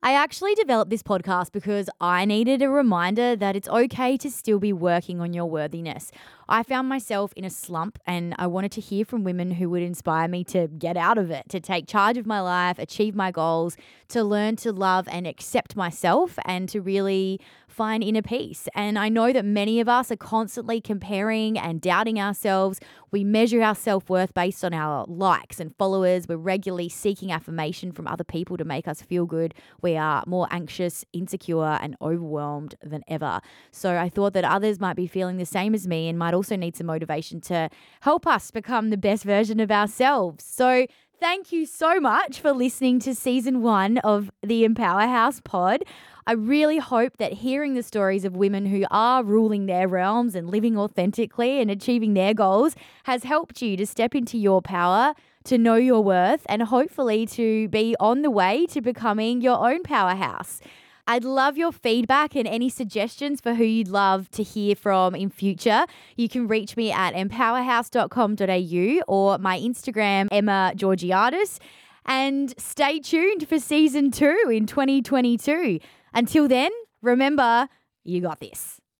I 0.06 0.12
actually 0.12 0.54
developed 0.54 0.88
this 0.88 1.02
podcast 1.02 1.50
because 1.50 1.90
I 2.00 2.26
needed 2.26 2.62
a 2.62 2.68
reminder 2.68 3.34
that 3.34 3.56
it's 3.56 3.66
okay 3.66 4.16
to 4.18 4.30
still 4.30 4.60
be 4.60 4.72
working 4.72 5.20
on 5.20 5.32
your 5.32 5.46
worthiness. 5.46 6.12
I 6.48 6.62
found 6.62 6.88
myself 6.88 7.32
in 7.32 7.44
a 7.44 7.50
slump 7.50 7.98
and 8.06 8.32
I 8.38 8.46
wanted 8.46 8.70
to 8.72 8.80
hear 8.80 9.04
from 9.04 9.24
women 9.24 9.50
who 9.50 9.68
would 9.70 9.82
inspire 9.82 10.28
me 10.28 10.44
to 10.44 10.68
get 10.68 10.96
out 10.96 11.18
of 11.18 11.32
it, 11.32 11.48
to 11.48 11.58
take 11.58 11.88
charge 11.88 12.18
of 12.18 12.24
my 12.24 12.40
life, 12.40 12.78
achieve 12.78 13.16
my 13.16 13.32
goals, 13.32 13.76
to 14.10 14.22
learn 14.22 14.54
to 14.58 14.70
love 14.70 15.08
and 15.10 15.26
accept 15.26 15.74
myself, 15.74 16.38
and 16.44 16.68
to 16.68 16.80
really 16.80 17.40
find 17.76 18.02
inner 18.02 18.22
peace. 18.22 18.68
And 18.74 18.98
I 18.98 19.10
know 19.10 19.34
that 19.34 19.44
many 19.44 19.80
of 19.80 19.88
us 19.88 20.10
are 20.10 20.16
constantly 20.16 20.80
comparing 20.80 21.58
and 21.58 21.78
doubting 21.78 22.18
ourselves. 22.18 22.80
We 23.10 23.22
measure 23.22 23.62
our 23.62 23.74
self 23.74 24.08
worth 24.08 24.32
based 24.32 24.64
on 24.64 24.72
our 24.72 25.04
likes 25.06 25.60
and 25.60 25.76
followers. 25.76 26.26
We're 26.26 26.38
regularly 26.38 26.88
seeking 26.88 27.30
affirmation 27.30 27.92
from 27.92 28.08
other 28.08 28.24
people 28.24 28.56
to 28.56 28.64
make 28.64 28.88
us 28.88 29.02
feel 29.02 29.26
good. 29.26 29.54
We 29.82 29.96
are 29.96 30.24
more 30.26 30.48
anxious, 30.50 31.04
insecure, 31.12 31.78
and 31.80 31.96
overwhelmed 32.00 32.76
than 32.82 33.02
ever. 33.08 33.40
So 33.72 33.98
I 33.98 34.08
thought 34.08 34.32
that 34.32 34.44
others 34.44 34.80
might 34.80 34.96
be 34.96 35.06
feeling 35.06 35.36
the 35.36 35.46
same 35.46 35.74
as 35.74 35.86
me 35.86 36.08
and 36.08 36.18
might 36.18 36.32
also 36.32 36.56
need 36.56 36.76
some 36.76 36.86
motivation 36.86 37.42
to 37.42 37.68
help 38.00 38.26
us 38.26 38.50
become 38.50 38.88
the 38.88 38.96
best 38.96 39.24
version 39.24 39.60
of 39.60 39.70
ourselves. 39.70 40.44
So 40.44 40.86
Thank 41.18 41.50
you 41.50 41.64
so 41.64 41.98
much 41.98 42.40
for 42.40 42.52
listening 42.52 43.00
to 43.00 43.14
season 43.14 43.62
one 43.62 43.96
of 43.98 44.30
the 44.42 44.64
Empower 44.64 45.06
House 45.06 45.40
pod. 45.40 45.82
I 46.28 46.32
really 46.32 46.78
hope 46.78 47.18
that 47.18 47.34
hearing 47.34 47.74
the 47.74 47.84
stories 47.84 48.24
of 48.24 48.34
women 48.34 48.66
who 48.66 48.84
are 48.90 49.22
ruling 49.22 49.66
their 49.66 49.86
realms 49.86 50.34
and 50.34 50.50
living 50.50 50.76
authentically 50.76 51.60
and 51.60 51.70
achieving 51.70 52.14
their 52.14 52.34
goals 52.34 52.74
has 53.04 53.22
helped 53.22 53.62
you 53.62 53.76
to 53.76 53.86
step 53.86 54.12
into 54.12 54.36
your 54.36 54.60
power, 54.60 55.14
to 55.44 55.56
know 55.56 55.76
your 55.76 56.02
worth, 56.02 56.44
and 56.48 56.62
hopefully 56.62 57.26
to 57.26 57.68
be 57.68 57.94
on 58.00 58.22
the 58.22 58.30
way 58.30 58.66
to 58.66 58.80
becoming 58.80 59.40
your 59.40 59.64
own 59.64 59.84
powerhouse. 59.84 60.60
I'd 61.06 61.22
love 61.22 61.56
your 61.56 61.70
feedback 61.70 62.34
and 62.34 62.48
any 62.48 62.70
suggestions 62.70 63.40
for 63.40 63.54
who 63.54 63.62
you'd 63.62 63.86
love 63.86 64.28
to 64.32 64.42
hear 64.42 64.74
from 64.74 65.14
in 65.14 65.30
future. 65.30 65.86
You 66.16 66.28
can 66.28 66.48
reach 66.48 66.76
me 66.76 66.90
at 66.90 67.14
empowerhouse.com.au 67.14 69.02
or 69.06 69.38
my 69.38 69.60
Instagram, 69.60 70.26
Emma 70.32 70.72
Georgiadis. 70.74 71.60
And 72.04 72.52
stay 72.58 72.98
tuned 72.98 73.48
for 73.48 73.60
season 73.60 74.10
two 74.10 74.50
in 74.50 74.66
2022. 74.66 75.78
Until 76.14 76.48
then, 76.48 76.70
remember, 77.02 77.68
you 78.04 78.20
got 78.20 78.40
this. 78.40 78.80